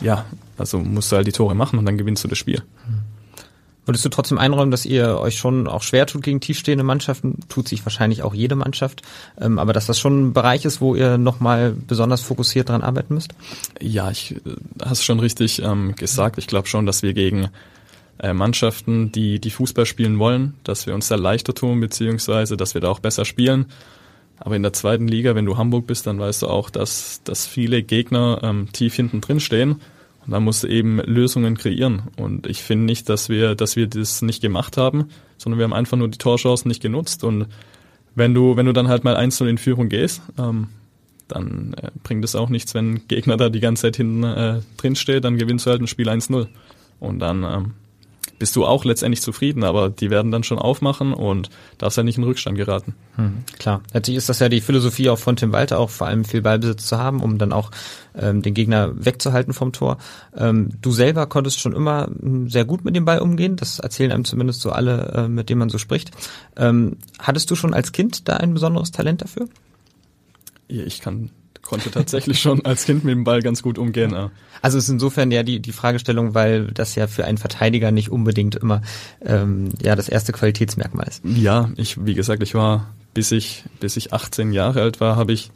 [0.00, 0.24] ja,
[0.58, 2.62] also musst du halt die Tore machen und dann gewinnst du das Spiel.
[3.84, 7.40] Würdest du trotzdem einräumen, dass ihr euch schon auch schwer tut gegen tiefstehende Mannschaften?
[7.48, 9.02] Tut sich wahrscheinlich auch jede Mannschaft.
[9.40, 13.14] Ähm, aber dass das schon ein Bereich ist, wo ihr nochmal besonders fokussiert dran arbeiten
[13.14, 13.34] müsst?
[13.80, 14.38] Ja, ich äh,
[14.84, 16.38] hast schon richtig ähm, gesagt.
[16.38, 17.48] Ich glaube schon, dass wir gegen
[18.20, 22.74] äh, Mannschaften, die die Fußball spielen wollen, dass wir uns da leichter tun, beziehungsweise dass
[22.74, 23.66] wir da auch besser spielen.
[24.38, 27.46] Aber in der zweiten Liga, wenn du Hamburg bist, dann weißt du auch, dass, dass
[27.46, 29.80] viele Gegner ähm, tief hinten drin stehen.
[30.24, 32.02] Und da musst du eben Lösungen kreieren.
[32.16, 35.72] Und ich finde nicht, dass wir, dass wir das nicht gemacht haben, sondern wir haben
[35.72, 37.24] einfach nur die Torchancen nicht genutzt.
[37.24, 37.46] Und
[38.14, 40.68] wenn du, wenn du dann halt mal einzeln in Führung gehst, ähm,
[41.28, 44.60] dann äh, bringt es auch nichts, wenn ein Gegner da die ganze Zeit hinten äh,
[44.76, 46.46] drin dann gewinnst du halt ein Spiel 1-0.
[47.00, 47.72] Und dann ähm,
[48.42, 52.18] bist du auch letztendlich zufrieden, aber die werden dann schon aufmachen und darfst ja nicht
[52.18, 52.96] in Rückstand geraten.
[53.14, 53.82] Hm, klar.
[53.94, 56.86] Natürlich ist das ja die Philosophie auch von Tim Walter, auch vor allem viel Ballbesitz
[56.88, 57.70] zu haben, um dann auch
[58.18, 59.98] ähm, den Gegner wegzuhalten vom Tor.
[60.36, 64.10] Ähm, du selber konntest schon immer hm, sehr gut mit dem Ball umgehen, das erzählen
[64.10, 66.10] einem zumindest so alle, äh, mit denen man so spricht.
[66.56, 69.48] Ähm, hattest du schon als Kind da ein besonderes Talent dafür?
[70.66, 71.30] Ich kann
[71.62, 74.12] konnte tatsächlich schon als Kind mit dem Ball ganz gut umgehen.
[74.12, 74.30] Ja.
[74.60, 78.10] Also es ist insofern ja die, die Fragestellung, weil das ja für einen Verteidiger nicht
[78.10, 78.82] unbedingt immer
[79.24, 81.22] ähm, ja das erste Qualitätsmerkmal ist.
[81.24, 85.32] Ja, ich, wie gesagt, ich war, bis ich, bis ich 18 Jahre alt war, habe
[85.32, 85.50] ich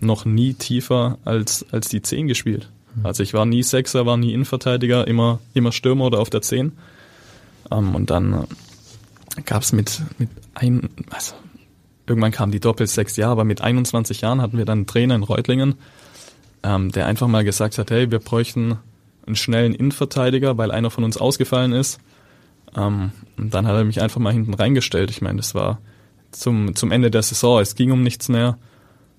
[0.00, 2.70] noch nie tiefer als, als die 10 gespielt.
[2.94, 3.06] Mhm.
[3.06, 6.72] Also ich war nie Sechser, war nie Innenverteidiger, immer, immer Stürmer oder auf der 10.
[7.70, 11.34] Ähm, und dann äh, gab es mit, mit ein, also
[12.08, 15.14] irgendwann kam die Doppel sechs Jahre, aber mit 21 Jahren hatten wir dann einen Trainer
[15.14, 15.74] in Reutlingen,
[16.62, 18.78] ähm, der einfach mal gesagt hat, hey, wir bräuchten
[19.26, 22.00] einen schnellen Innenverteidiger, weil einer von uns ausgefallen ist.
[22.76, 25.10] Ähm, und dann hat er mich einfach mal hinten reingestellt.
[25.10, 25.80] Ich meine, das war
[26.30, 28.58] zum, zum Ende der Saison, es ging um nichts mehr.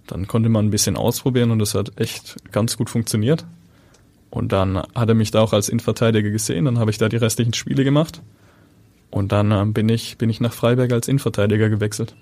[0.07, 3.45] Dann konnte man ein bisschen ausprobieren und das hat echt ganz gut funktioniert.
[4.31, 7.17] Und dann hat er mich da auch als Innenverteidiger gesehen, dann habe ich da die
[7.17, 8.21] restlichen Spiele gemacht.
[9.11, 12.15] Und dann äh, bin ich, bin ich nach Freiberg als Innenverteidiger gewechselt.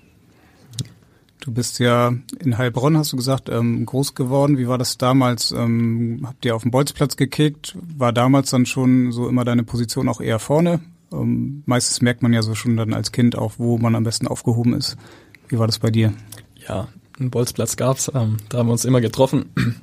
[1.48, 4.58] Du bist ja in Heilbronn, hast du gesagt, ähm, groß geworden.
[4.58, 5.50] Wie war das damals?
[5.50, 7.74] Ähm, habt ihr auf dem Bolzplatz gekickt?
[7.96, 10.80] War damals dann schon so immer deine Position auch eher vorne?
[11.10, 14.28] Ähm, meistens merkt man ja so schon dann als Kind auch, wo man am besten
[14.28, 14.98] aufgehoben ist.
[15.48, 16.12] Wie war das bei dir?
[16.68, 16.88] Ja,
[17.18, 18.12] einen Bolzplatz gab's.
[18.14, 19.46] Ähm, da haben wir uns immer getroffen.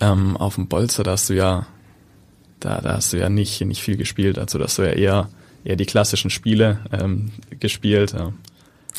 [0.00, 1.66] ähm, auf dem Bolzer, da hast du ja,
[2.58, 4.38] da, da hast du ja nicht, nicht viel gespielt.
[4.38, 5.28] Also da hast du ja eher,
[5.62, 8.14] eher die klassischen Spiele ähm, gespielt.
[8.14, 8.32] Ja.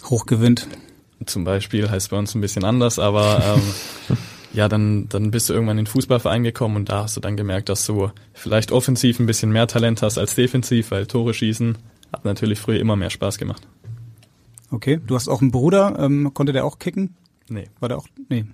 [0.05, 0.67] Hochgewinnt
[1.25, 4.17] zum Beispiel, heißt bei uns ein bisschen anders, aber ähm,
[4.53, 7.37] ja, dann, dann bist du irgendwann in den Fußballverein gekommen und da hast du dann
[7.37, 11.77] gemerkt, dass du vielleicht offensiv ein bisschen mehr Talent hast als defensiv, weil Tore schießen
[12.11, 13.67] hat natürlich früher immer mehr Spaß gemacht.
[14.69, 17.15] Okay, du hast auch einen Bruder, ähm, konnte der auch kicken?
[17.49, 17.69] Nee.
[17.79, 18.07] War der auch?
[18.29, 18.45] Nee.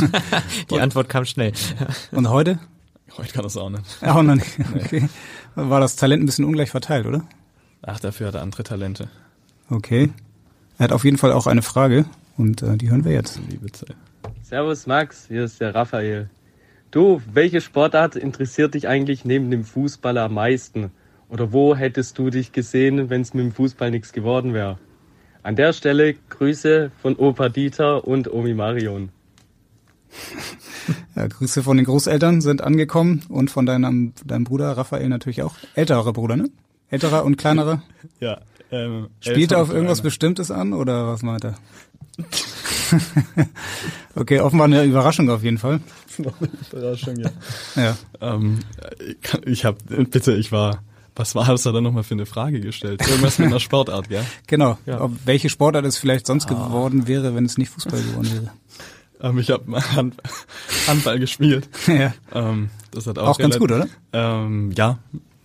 [0.70, 1.52] Die Antwort kam schnell.
[2.12, 2.58] Und heute?
[3.16, 3.84] Heute kann das auch nicht.
[4.02, 4.58] Auch noch nicht.
[4.74, 5.08] Okay.
[5.54, 7.26] War das Talent ein bisschen ungleich verteilt, oder?
[7.82, 9.08] Ach, dafür hat er andere Talente.
[9.70, 10.10] Okay.
[10.78, 12.04] Er hat auf jeden Fall auch eine Frage
[12.36, 13.40] und äh, die hören wir jetzt.
[13.50, 13.96] Liebe Zeit.
[14.42, 16.30] Servus Max, hier ist der Raphael.
[16.92, 20.92] Du, welche Sportart interessiert dich eigentlich neben dem Fußball am meisten?
[21.28, 24.78] Oder wo hättest du dich gesehen, wenn es mit dem Fußball nichts geworden wäre?
[25.42, 29.10] An der Stelle Grüße von Opa Dieter und Omi Marion.
[31.14, 35.56] Ja, Grüße von den Großeltern sind angekommen und von deinem, deinem Bruder Raphael natürlich auch.
[35.74, 36.48] Älterer Bruder, ne?
[36.88, 37.82] Älterer und kleinerer?
[38.20, 38.40] Ja,
[38.70, 41.54] ähm, Spielt er auf irgendwas Bestimmtes an oder was meint er?
[44.14, 45.80] okay, offenbar eine Überraschung auf jeden Fall.
[46.18, 47.30] Noch eine Überraschung, ja.
[47.76, 47.96] ja.
[48.20, 48.60] Ähm,
[49.44, 50.82] ich habe, bitte, ich war,
[51.14, 53.02] was war das da dann nochmal für eine Frage gestellt?
[53.08, 54.24] Irgendwas mit einer Sportart, gell?
[54.46, 54.78] Genau.
[54.86, 55.00] Ja.
[55.00, 56.54] Ob, welche Sportart es vielleicht sonst ah.
[56.54, 58.50] geworden wäre, wenn es nicht Fußball geworden wäre?
[59.20, 60.16] Ähm, ich habe Hand,
[60.86, 61.68] Handball gespielt.
[61.86, 62.14] ja.
[62.34, 63.86] Ähm, das hat auch, auch ganz gut, oder?
[64.12, 64.98] Ähm, ja,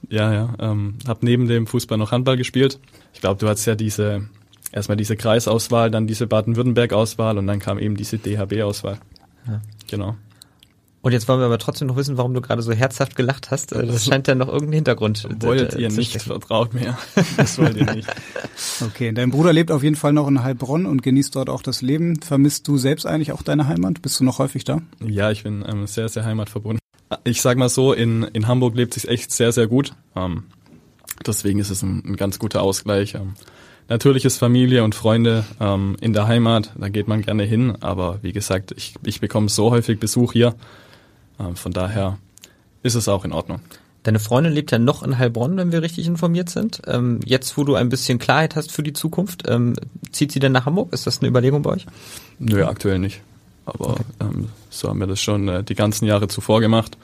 [0.09, 0.53] ja, ja.
[0.59, 2.79] Ähm, hab neben dem Fußball noch Handball gespielt.
[3.23, 4.27] Ich glaube, du hattest ja diese
[4.73, 8.97] erstmal diese Kreisauswahl, dann diese Baden-Württemberg-Auswahl und dann kam eben diese DHB-Auswahl.
[9.47, 9.61] Ja.
[9.89, 10.17] Genau.
[11.01, 13.71] Und jetzt wollen wir aber trotzdem noch wissen, warum du gerade so herzhaft gelacht hast.
[13.71, 15.25] Das scheint ja noch irgendeinen Hintergrund.
[15.39, 16.97] Wollt ihr nicht, vertraut mir.
[17.37, 18.13] Das wollt ihr nicht.
[18.81, 21.81] Okay, dein Bruder lebt auf jeden Fall noch in Heilbronn und genießt dort auch das
[21.81, 22.21] Leben.
[22.21, 24.01] Vermisst du selbst eigentlich auch deine Heimat?
[24.01, 24.81] Bist du noch häufig da?
[24.99, 26.79] Ja, ich bin ähm, sehr, sehr heimatverbunden.
[27.23, 29.93] Ich sag mal so, in, in Hamburg lebt sich echt sehr, sehr gut.
[30.13, 30.43] Ähm,
[31.25, 33.15] deswegen ist es ein, ein ganz guter Ausgleich.
[33.15, 33.33] Ähm,
[33.89, 38.19] natürlich ist Familie und Freunde ähm, in der Heimat, da geht man gerne hin, aber
[38.21, 40.55] wie gesagt, ich, ich bekomme so häufig Besuch hier.
[41.39, 42.17] Ähm, von daher
[42.83, 43.59] ist es auch in Ordnung.
[44.03, 46.81] Deine Freundin lebt ja noch in Heilbronn, wenn wir richtig informiert sind.
[46.87, 49.75] Ähm, jetzt, wo du ein bisschen Klarheit hast für die Zukunft, ähm,
[50.11, 50.91] zieht sie denn nach Hamburg?
[50.91, 51.85] Ist das eine Überlegung bei euch?
[52.37, 53.21] Nö, aktuell nicht.
[53.65, 54.03] Aber okay.
[54.19, 56.97] ähm, so haben wir das schon äh, die ganzen Jahre zuvor gemacht.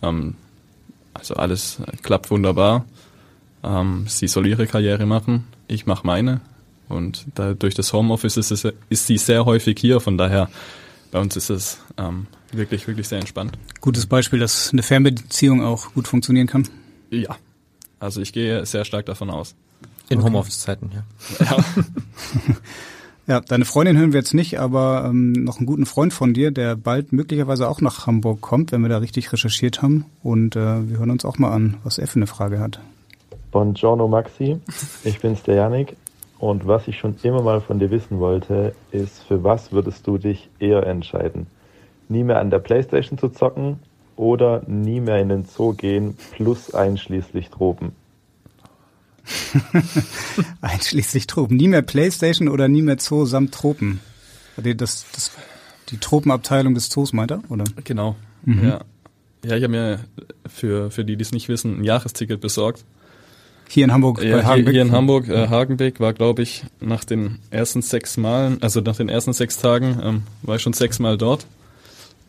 [0.00, 0.34] Ähm,
[1.12, 2.86] also alles klappt wunderbar.
[3.62, 6.40] Ähm, sie soll ihre Karriere machen, ich mache meine.
[6.88, 10.00] Und da, durch das Homeoffice ist, es, ist sie sehr häufig hier.
[10.00, 10.48] Von daher,
[11.12, 13.52] bei uns ist es ähm, wirklich, wirklich sehr entspannt.
[13.80, 16.68] Gutes Beispiel, dass eine Fernbeziehung auch gut funktionieren kann.
[17.10, 17.36] Ja,
[18.00, 19.54] also ich gehe sehr stark davon aus.
[20.08, 20.26] In okay.
[20.26, 21.46] Homeoffice-Zeiten, ja.
[21.46, 21.64] ja.
[23.30, 26.50] Ja, deine Freundin hören wir jetzt nicht, aber ähm, noch einen guten Freund von dir,
[26.50, 30.06] der bald möglicherweise auch nach Hamburg kommt, wenn wir da richtig recherchiert haben.
[30.24, 32.80] Und äh, wir hören uns auch mal an, was er für eine Frage hat.
[33.50, 34.60] Buongiorno Maxi,
[35.04, 35.96] ich bin's der Janik.
[36.38, 40.16] Und was ich schon immer mal von dir wissen wollte, ist, für was würdest du
[40.16, 41.46] dich eher entscheiden?
[42.08, 43.78] Nie mehr an der Playstation zu zocken
[44.16, 47.92] oder nie mehr in den Zoo gehen, plus einschließlich Tropen?
[50.60, 51.56] Einschließlich Tropen.
[51.56, 54.00] Nie mehr Playstation oder nie mehr Zoo samt Tropen.
[54.56, 55.32] Das, das,
[55.90, 57.64] die Tropenabteilung des Zoos meint er, oder?
[57.84, 58.16] Genau.
[58.44, 58.66] Mhm.
[58.66, 58.80] Ja.
[59.44, 60.00] Ja, ich habe mir
[60.46, 62.84] für, für die, die es nicht wissen, ein Jahresticket besorgt.
[63.72, 64.74] Hier in Hamburg, Ja, bei hier, Hagenbeck?
[64.74, 68.96] hier in Hamburg, äh, Hagenbeck war, glaube ich, nach den ersten sechs Malen, also nach
[68.96, 71.46] den ersten sechs Tagen, ähm, war ich schon sechsmal dort.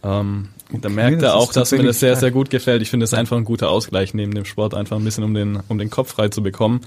[0.04, 2.84] Ähm, da merkt er auch, dass mir das sehr, sehr gut gefällt.
[2.84, 5.60] Ich finde es einfach ein guter Ausgleich neben dem Sport, einfach ein bisschen um den,
[5.68, 6.82] um den Kopf frei zu bekommen.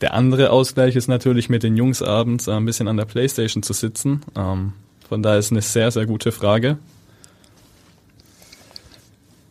[0.00, 3.62] Der andere Ausgleich ist natürlich mit den Jungs abends äh, ein bisschen an der Playstation
[3.62, 4.22] zu sitzen.
[4.36, 4.72] Ähm,
[5.08, 6.76] von daher ist eine sehr, sehr gute Frage.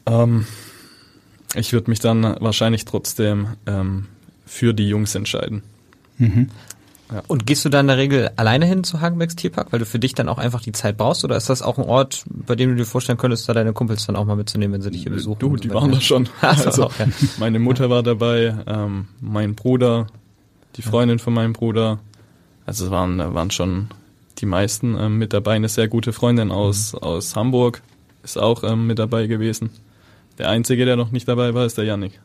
[0.06, 0.46] Ähm,
[1.56, 4.06] ich würde mich dann wahrscheinlich trotzdem ähm,
[4.46, 5.64] für die Jungs entscheiden.
[6.18, 6.50] Mhm.
[7.28, 9.98] Und gehst du da in der Regel alleine hin zu Hagenbecks Tierpark, weil du für
[9.98, 11.24] dich dann auch einfach die Zeit brauchst?
[11.24, 14.06] Oder ist das auch ein Ort, bei dem du dir vorstellen könntest, da deine Kumpels
[14.06, 15.40] dann auch mal mitzunehmen, wenn sie dich hier besuchen?
[15.40, 16.30] Du, die so waren da schon.
[16.42, 17.08] Ach so, Also, okay.
[17.40, 20.06] meine Mutter war dabei, ähm, mein Bruder,
[20.76, 22.00] die Freundin von meinem Bruder.
[22.68, 23.88] Also es waren, waren schon
[24.38, 25.54] die meisten ähm, mit dabei.
[25.54, 27.82] Eine sehr gute Freundin aus, aus Hamburg
[28.24, 29.72] ist auch ähm, mit dabei gewesen.
[30.40, 32.20] Der Einzige, der noch nicht dabei war, ist der Yannick.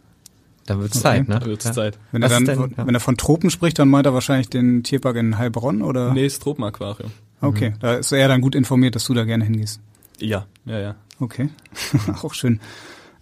[0.66, 1.02] Da wird's Okay.
[1.02, 1.38] Zeit, ne?
[1.40, 1.72] Da wird's Ja.
[1.72, 1.98] Zeit.
[2.12, 2.86] Wenn er, dann, ist denn- von, ja.
[2.86, 6.14] wenn er von Tropen spricht, dann meint er wahrscheinlich den Tierpark in Heilbronn, oder?
[6.14, 7.10] Nee, das Tropenaquarium.
[7.42, 9.78] Okay, da ist er dann gut informiert, dass du da gerne hingehst.
[10.18, 10.94] Ja, ja, ja.
[11.20, 11.50] Okay,
[12.22, 12.60] auch schön.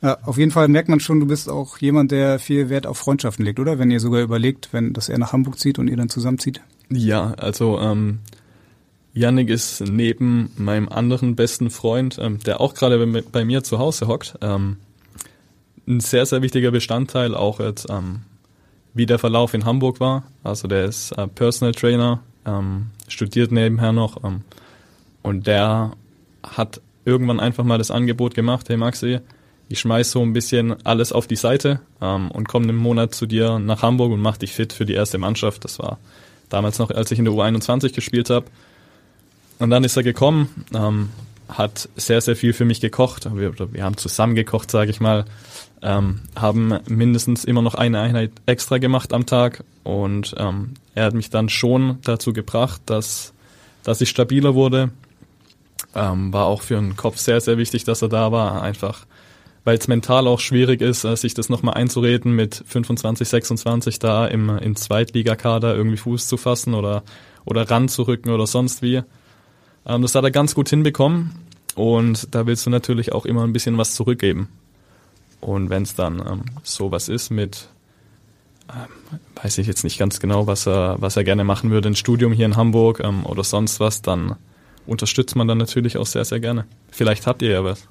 [0.01, 2.99] Ja, auf jeden Fall merkt man schon, du bist auch jemand, der viel Wert auf
[2.99, 3.79] Freundschaften legt, oder?
[3.79, 6.61] Wenn ihr sogar überlegt, wenn dass er nach Hamburg zieht und ihr dann zusammenzieht.
[6.91, 8.19] Ja, also ähm,
[9.15, 13.79] Yannick ist neben meinem anderen besten Freund, ähm, der auch gerade bei, bei mir zu
[13.79, 14.79] Hause hockt, ähm,
[15.87, 18.23] ein sehr, sehr wichtiger Bestandteil auch jetzt, ähm,
[18.95, 20.25] wie der Verlauf in Hamburg war.
[20.43, 24.43] Also der ist äh, Personal Trainer, ähm, studiert nebenher noch ähm,
[25.23, 25.93] und der
[26.43, 29.21] hat irgendwann einfach mal das Angebot gemacht, hey Maxi,
[29.69, 33.27] ich schmeiß so ein bisschen alles auf die Seite ähm, und komme einen Monat zu
[33.27, 35.65] dir nach Hamburg und mach dich fit für die erste Mannschaft.
[35.65, 35.99] Das war
[36.49, 38.47] damals noch, als ich in der U21 gespielt habe.
[39.63, 41.11] Und dann ist er gekommen, ähm,
[41.49, 43.29] hat sehr, sehr viel für mich gekocht.
[43.33, 45.25] Wir, wir haben zusammen gekocht, sage ich mal.
[45.83, 49.63] Ähm, haben mindestens immer noch eine Einheit extra gemacht am Tag.
[49.85, 53.35] Und ähm, er hat mich dann schon dazu gebracht, dass,
[53.85, 54.91] dass ich stabiler wurde.
[55.95, 58.63] Ähm, war auch für den Kopf sehr, sehr wichtig, dass er da war.
[58.63, 59.07] Einfach,
[59.63, 64.27] weil es mental auch schwierig ist, äh, sich das nochmal einzureden, mit 25, 26 da
[64.27, 67.05] im, im Zweitligakader irgendwie Fuß zu fassen oder,
[67.45, 69.05] oder ranzurücken oder sonst wie.
[69.87, 71.33] Ähm, das hat er ganz gut hinbekommen
[71.75, 74.49] und da willst du natürlich auch immer ein bisschen was zurückgeben.
[75.41, 77.69] Und wenn es dann ähm, sowas ist mit,
[78.71, 81.97] ähm, weiß ich jetzt nicht ganz genau, was er, was er gerne machen würde, ein
[81.97, 84.37] Studium hier in Hamburg ähm, oder sonst was, dann
[84.87, 86.65] unterstützt man dann natürlich auch sehr, sehr gerne.
[86.91, 87.89] Vielleicht habt ihr ja was.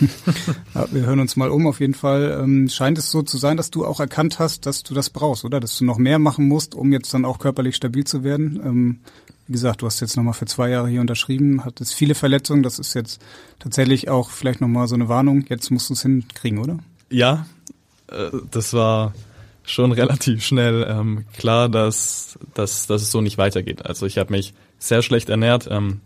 [0.74, 1.66] Ja, wir hören uns mal um.
[1.68, 4.82] Auf jeden Fall ähm, scheint es so zu sein, dass du auch erkannt hast, dass
[4.82, 5.60] du das brauchst, oder?
[5.60, 8.60] Dass du noch mehr machen musst, um jetzt dann auch körperlich stabil zu werden.
[8.64, 9.00] Ähm,
[9.46, 12.62] wie gesagt, du hast jetzt nochmal für zwei Jahre hier unterschrieben, hattest viele Verletzungen.
[12.62, 13.20] Das ist jetzt
[13.58, 15.44] tatsächlich auch vielleicht nochmal so eine Warnung.
[15.48, 16.78] Jetzt musst du es hinkriegen, oder?
[17.10, 17.46] Ja,
[18.08, 19.12] äh, das war
[19.64, 23.86] schon relativ schnell ähm, klar, dass, dass, dass es so nicht weitergeht.
[23.86, 26.00] Also ich habe mich sehr schlecht ernährt, ähm,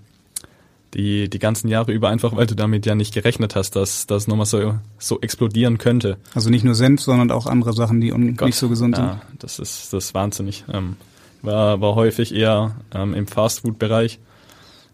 [0.94, 4.26] die, die ganzen Jahre über, einfach weil du damit ja nicht gerechnet hast, dass das
[4.26, 6.16] nochmal so, so explodieren könnte.
[6.34, 9.58] Also nicht nur Senf, sondern auch andere Sachen, die un- nicht so gesund ja, das
[9.58, 10.64] ist das ist wahnsinnig.
[10.72, 10.96] Ähm,
[11.42, 14.18] war, war häufig eher ähm, im Fastfood-Bereich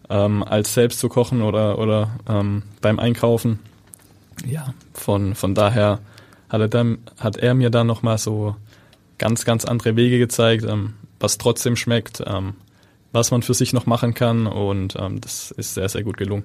[0.09, 3.59] ähm, als selbst zu kochen oder, oder ähm, beim Einkaufen.
[4.45, 5.99] Ja, von, von daher
[6.49, 8.55] hat er, dann, hat er mir dann nochmal so
[9.17, 12.53] ganz, ganz andere Wege gezeigt, ähm, was trotzdem schmeckt, ähm,
[13.11, 16.43] was man für sich noch machen kann und ähm, das ist sehr, sehr gut gelungen.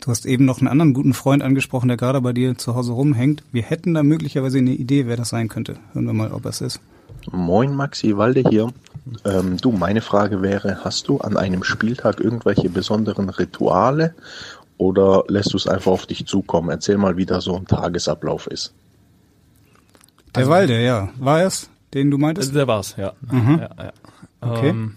[0.00, 2.92] Du hast eben noch einen anderen guten Freund angesprochen, der gerade bei dir zu Hause
[2.92, 3.44] rumhängt.
[3.52, 5.78] Wir hätten da möglicherweise eine Idee, wer das sein könnte.
[5.92, 6.80] Hören wir mal, ob es ist.
[7.30, 8.68] Moin Maxi Walde hier.
[9.24, 14.14] Ähm, du, meine Frage wäre, hast du an einem Spieltag irgendwelche besonderen Rituale
[14.78, 16.70] oder lässt du es einfach auf dich zukommen?
[16.70, 18.72] Erzähl mal, wie da so ein Tagesablauf ist.
[20.34, 21.10] Der Walde, ja.
[21.18, 22.54] War es, den du meintest?
[22.54, 23.12] Der war's, ja.
[23.30, 23.58] Mhm.
[23.60, 23.92] ja, ja.
[24.40, 24.70] Okay.
[24.70, 24.94] Ähm,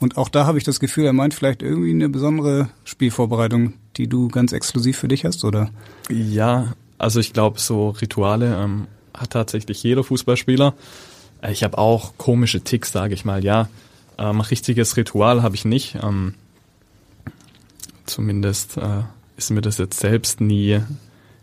[0.00, 4.08] Und auch da habe ich das Gefühl, er meint vielleicht irgendwie eine besondere Spielvorbereitung, die
[4.08, 5.70] du ganz exklusiv für dich hast, oder?
[6.10, 10.74] Ja, also ich glaube, so Rituale ähm, hat tatsächlich jeder Fußballspieler.
[11.46, 13.44] Äh, Ich habe auch komische Ticks, sage ich mal.
[13.44, 13.68] Ja,
[14.18, 15.96] ähm, richtiges Ritual habe ich nicht.
[16.02, 16.34] Ähm,
[18.06, 19.02] zumindest äh,
[19.36, 20.80] ist mir das jetzt selbst nie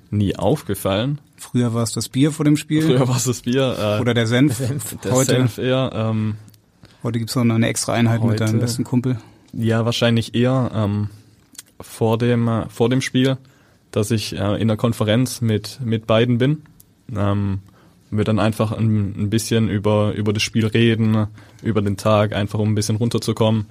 [0.10, 1.20] nie aufgefallen.
[1.38, 2.84] Früher war es das Bier vor dem Spiel.
[2.84, 3.76] Früher war es das Bier.
[3.98, 4.62] Äh, Oder der Senf.
[5.04, 5.92] Der heute Senf eher.
[5.94, 6.36] Ähm,
[7.02, 9.18] heute gibt's noch eine extra Einheit mit Heute- deinem besten Kumpel.
[9.54, 11.10] Ja, wahrscheinlich eher ähm,
[11.82, 13.38] vor dem äh, vor dem Spiel,
[13.92, 16.62] dass ich äh, in der Konferenz mit mit beiden bin.
[17.16, 17.60] Ähm,
[18.18, 21.28] wir dann einfach ein, ein bisschen über, über das Spiel reden,
[21.62, 23.66] über den Tag, einfach um ein bisschen runterzukommen.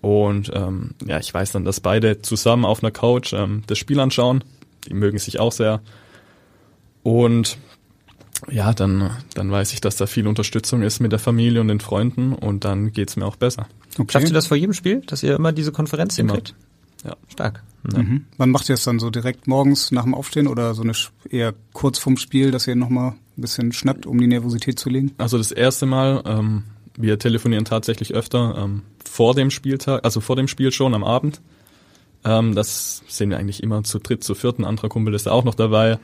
[0.00, 4.00] Und ähm, ja, ich weiß dann, dass beide zusammen auf einer Couch ähm, das Spiel
[4.00, 4.42] anschauen.
[4.88, 5.80] Die mögen sich auch sehr.
[7.02, 7.58] Und
[8.50, 11.80] ja, dann, dann weiß ich, dass da viel Unterstützung ist mit der Familie und den
[11.80, 13.66] Freunden und dann geht's mir auch besser.
[13.98, 14.12] Okay.
[14.12, 16.34] Schafft ihr das vor jedem Spiel, dass ihr immer diese Konferenz Immer.
[16.34, 16.54] hinkriegt?
[17.04, 17.16] Ja.
[17.28, 17.62] Stark.
[17.82, 18.26] Mhm.
[18.36, 20.92] Wann macht ihr es dann so direkt morgens nach dem Aufstehen oder so eine
[21.30, 25.12] eher kurz vorm Spiel, dass ihr nochmal ein bisschen schnappt, um die Nervosität zu legen?
[25.18, 26.64] Also das erste Mal, ähm,
[26.96, 31.40] wir telefonieren tatsächlich öfter ähm, vor dem Spieltag, also vor dem Spiel schon am Abend.
[32.24, 34.58] Ähm, das sehen wir eigentlich immer zu dritt, zu viert.
[34.58, 35.98] Ein anderer Kumpel ist da auch noch dabei.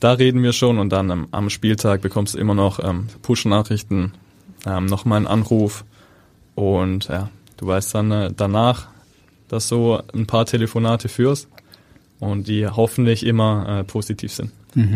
[0.00, 4.12] Da reden wir schon und dann ähm, am Spieltag bekommst du immer noch ähm, Push-Nachrichten,
[4.66, 5.84] ähm, nochmal einen Anruf
[6.54, 8.88] und ja, du weißt dann äh, danach,
[9.54, 11.48] dass du ein paar Telefonate führst
[12.20, 14.50] und die hoffentlich immer äh, positiv sind.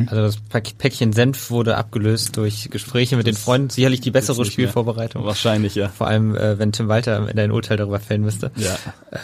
[0.09, 0.37] Also das
[0.75, 3.71] Päckchen Senf wurde abgelöst durch Gespräche mit den Freunden.
[3.71, 4.47] Sicherlich die bessere mehr.
[4.47, 5.25] Spielvorbereitung.
[5.25, 5.89] Wahrscheinlich, ja.
[5.89, 8.51] Vor allem, äh, wenn Tim Walter am Ende ein Urteil darüber fällen müsste.
[8.57, 8.77] Ja.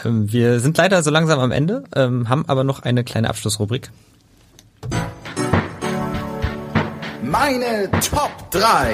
[0.05, 3.91] Ähm, wir sind leider so langsam am Ende, ähm, haben aber noch eine kleine Abschlussrubrik.
[7.21, 8.93] Meine Top 3.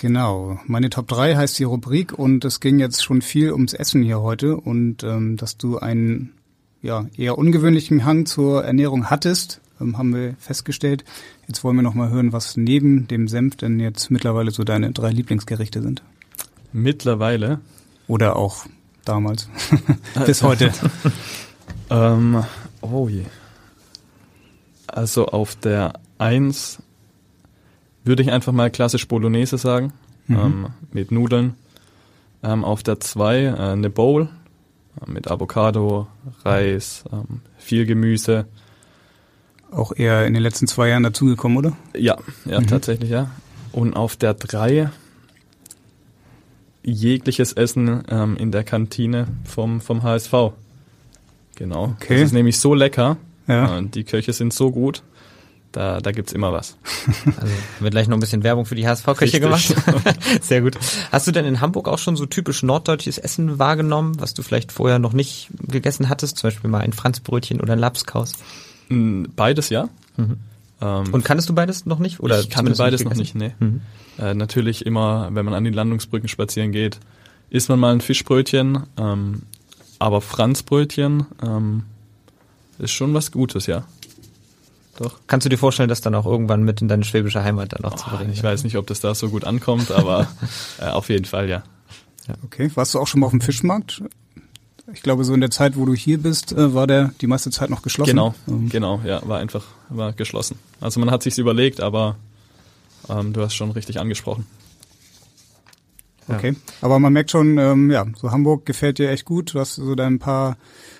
[0.00, 4.04] Genau, meine Top 3 heißt die Rubrik und es ging jetzt schon viel ums Essen
[4.04, 6.34] hier heute und ähm, dass du einen
[6.80, 11.04] ja, eher ungewöhnlichen Hang zur Ernährung hattest, ähm, haben wir festgestellt.
[11.48, 14.92] Jetzt wollen wir noch mal hören, was neben dem Senf denn jetzt mittlerweile so deine
[14.92, 16.04] drei Lieblingsgerichte sind.
[16.72, 17.58] Mittlerweile.
[18.06, 18.66] Oder auch
[19.04, 19.48] damals.
[20.26, 20.72] Bis heute.
[21.90, 22.44] ähm,
[22.82, 23.24] oh je.
[24.86, 26.78] Also auf der 1
[28.08, 29.92] würde ich einfach mal klassisch Bolognese sagen,
[30.26, 30.36] Mhm.
[30.36, 31.54] ähm, mit Nudeln.
[32.42, 34.28] Ähm, auf der 2 äh, eine Bowl
[35.06, 36.06] äh, mit Avocado,
[36.44, 38.46] Reis, ähm, viel Gemüse.
[39.70, 41.76] Auch eher in den letzten zwei Jahren dazugekommen, oder?
[41.96, 42.66] Ja, ja, Mhm.
[42.66, 43.30] tatsächlich, ja.
[43.72, 44.90] Und auf der 3
[46.82, 50.52] jegliches Essen ähm, in der Kantine vom, vom HSV.
[51.56, 51.94] Genau.
[52.00, 52.14] Okay.
[52.14, 53.16] Das ist nämlich so lecker.
[53.46, 53.78] Ja.
[53.78, 55.02] Äh, die Köche sind so gut.
[55.72, 56.76] Da, da gibt's immer was.
[57.40, 59.74] Also wird gleich noch ein bisschen Werbung für die HSV-Küche gemacht.
[60.40, 60.76] Sehr gut.
[61.12, 64.72] Hast du denn in Hamburg auch schon so typisch norddeutsches Essen wahrgenommen, was du vielleicht
[64.72, 66.38] vorher noch nicht gegessen hattest?
[66.38, 68.32] Zum Beispiel mal ein Franzbrötchen oder ein Lapskaus?
[68.88, 69.88] Mm, Beides ja.
[70.16, 70.38] Mhm.
[70.80, 72.20] Ähm, Und kanntest du beides noch nicht?
[72.20, 73.38] Oder ich kannte beides noch gegessen?
[73.38, 73.66] nicht, nee.
[73.66, 73.80] Mhm.
[74.18, 76.98] Äh, natürlich immer, wenn man an die Landungsbrücken spazieren geht,
[77.50, 79.42] isst man mal ein Fischbrötchen, ähm,
[79.98, 81.82] aber Franzbrötchen ähm,
[82.78, 83.84] ist schon was Gutes, ja.
[84.98, 85.20] Doch.
[85.28, 87.94] Kannst du dir vorstellen, das dann auch irgendwann mit in deine schwäbische Heimat dann auch
[87.94, 88.32] zu bringen?
[88.32, 90.26] Ich weiß nicht, ob das da so gut ankommt, aber
[90.80, 91.62] äh, auf jeden Fall, ja.
[92.44, 94.02] Okay, warst du auch schon mal auf dem Fischmarkt?
[94.92, 97.50] Ich glaube, so in der Zeit, wo du hier bist, äh, war der die meiste
[97.50, 98.10] Zeit noch geschlossen.
[98.10, 100.58] Genau, Ähm, genau, ja, war einfach, war geschlossen.
[100.80, 102.16] Also man hat sich's überlegt, aber
[103.08, 104.46] ähm, du hast schon richtig angesprochen.
[106.28, 109.54] Okay, aber man merkt schon, ähm, ja, so Hamburg gefällt dir echt gut.
[109.54, 110.56] Du hast so dein paar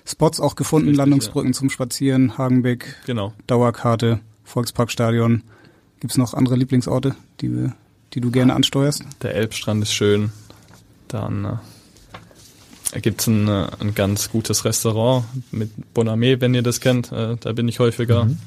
[0.07, 3.35] Spots auch gefunden, Richtig, Landungsbrücken zum Spazieren, Hagenbeck, Genau.
[3.47, 5.43] Dauerkarte, Volksparkstadion.
[6.01, 7.75] Gibt's noch andere Lieblingsorte, die, wir,
[8.15, 9.05] die du gerne ansteuerst?
[9.23, 10.33] Der Elbstrand ist schön.
[11.09, 11.59] Dann
[12.93, 17.13] äh, gibt's ein, äh, ein ganz gutes Restaurant mit Bonamé, wenn ihr das kennt.
[17.13, 18.27] Äh, da bin ich häufiger.
[18.27, 18.39] Mhm.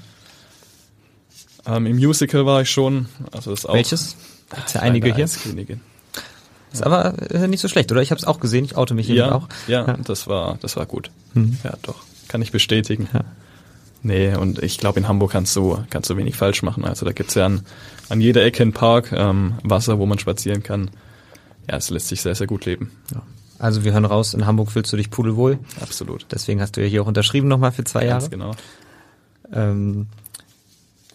[1.66, 3.08] Ähm, Im Musical war ich schon.
[3.32, 4.16] Also das ist auch Welches?
[4.56, 5.26] Gibt's ja einige hier.
[5.26, 5.82] Eiskönigin.
[6.74, 8.02] Ist aber äh, nicht so schlecht, oder?
[8.02, 9.48] Ich habe es auch gesehen, ich oute mich hier Ja, auch.
[9.68, 9.98] ja, Ja.
[10.04, 11.12] das war das war gut.
[11.34, 11.58] Mhm.
[11.64, 11.96] Ja, doch.
[12.28, 13.08] Kann ich bestätigen.
[13.14, 13.22] Ja.
[14.04, 16.86] Nee, und ich glaube, in Hamburg kannst du, kannst du wenig falsch machen.
[16.86, 17.62] Also da gibt's ja an,
[18.10, 20.90] an jeder Ecke einen Park, ähm, Wasser, wo man spazieren kann.
[21.70, 22.92] Ja, es lässt sich sehr, sehr gut leben.
[23.60, 25.60] Also wir hören raus, in Hamburg fühlst du dich pudelwohl.
[25.80, 26.26] Absolut.
[26.32, 28.30] Deswegen hast du ja hier auch unterschrieben nochmal für zwei Ganz Jahre.
[28.32, 28.52] genau.
[29.54, 30.08] Ähm,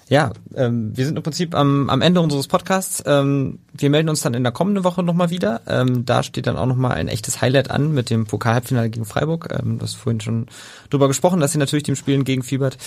[0.09, 3.02] ja, ähm, wir sind im Prinzip am, am Ende unseres Podcasts.
[3.07, 5.62] Ähm, wir melden uns dann in der kommenden Woche nochmal wieder.
[5.66, 9.48] Ähm, da steht dann auch nochmal ein echtes Highlight an mit dem Pokal-Halbfinale gegen Freiburg.
[9.50, 10.46] Ähm, du hast vorhin schon
[10.90, 12.78] drüber gesprochen, dass sie natürlich dem Spiel entgegenfiebert.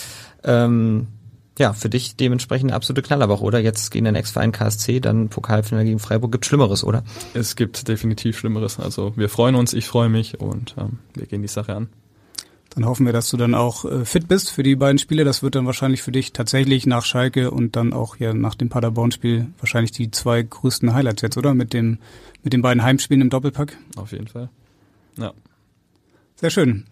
[0.46, 1.08] Ähm,
[1.58, 3.60] ja, für dich dementsprechend eine absolute Knallerwoche, oder?
[3.60, 6.32] Jetzt gegen den Ex-Verein KSC, dann Pokalfinale gegen Freiburg.
[6.32, 7.04] Gibt Schlimmeres, oder?
[7.34, 8.80] Es gibt definitiv Schlimmeres.
[8.80, 11.90] Also wir freuen uns, ich freue mich und ähm, wir gehen die Sache an.
[12.72, 15.24] Dann hoffen wir, dass du dann auch äh, fit bist für die beiden Spiele.
[15.24, 18.70] Das wird dann wahrscheinlich für dich tatsächlich nach Schalke und dann auch hier nach dem
[18.70, 21.54] Paderborn-Spiel wahrscheinlich die zwei größten Highlights jetzt, oder?
[21.54, 21.98] Mit dem
[22.44, 23.78] mit den beiden Heimspielen im Doppelpack.
[23.96, 24.50] Auf jeden Fall.
[25.18, 25.34] Ja.
[26.36, 26.86] Sehr schön.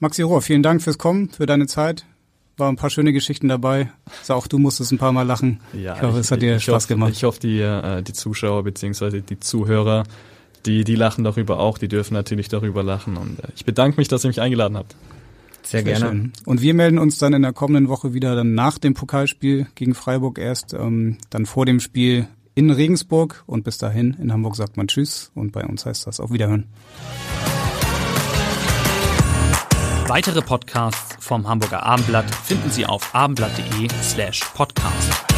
[0.00, 2.06] Maxi Rohr, vielen Dank fürs Kommen, für deine Zeit.
[2.56, 3.90] War ein paar schöne Geschichten dabei.
[4.20, 5.60] Also auch du musstest ein paar Mal lachen.
[5.72, 7.12] Ja, ich hoffe, es hat dir ich Spaß hoffe, gemacht.
[7.12, 10.04] Ich hoffe, die, äh, die Zuschauer beziehungsweise die Zuhörer,
[10.66, 13.16] die, die lachen darüber auch, die dürfen natürlich darüber lachen.
[13.16, 14.94] Und äh, ich bedanke mich, dass ihr mich eingeladen habt.
[15.62, 16.06] Sehr, gerne.
[16.06, 16.32] Schön.
[16.46, 19.94] Und wir melden uns dann in der kommenden Woche wieder dann nach dem Pokalspiel gegen
[19.94, 24.76] Freiburg erst, ähm, dann vor dem Spiel in Regensburg und bis dahin in Hamburg sagt
[24.76, 26.66] man Tschüss und bei uns heißt das auf Wiederhören.
[30.08, 35.29] Weitere Podcasts vom Hamburger Abendblatt finden Sie auf abendblatt.de slash podcast.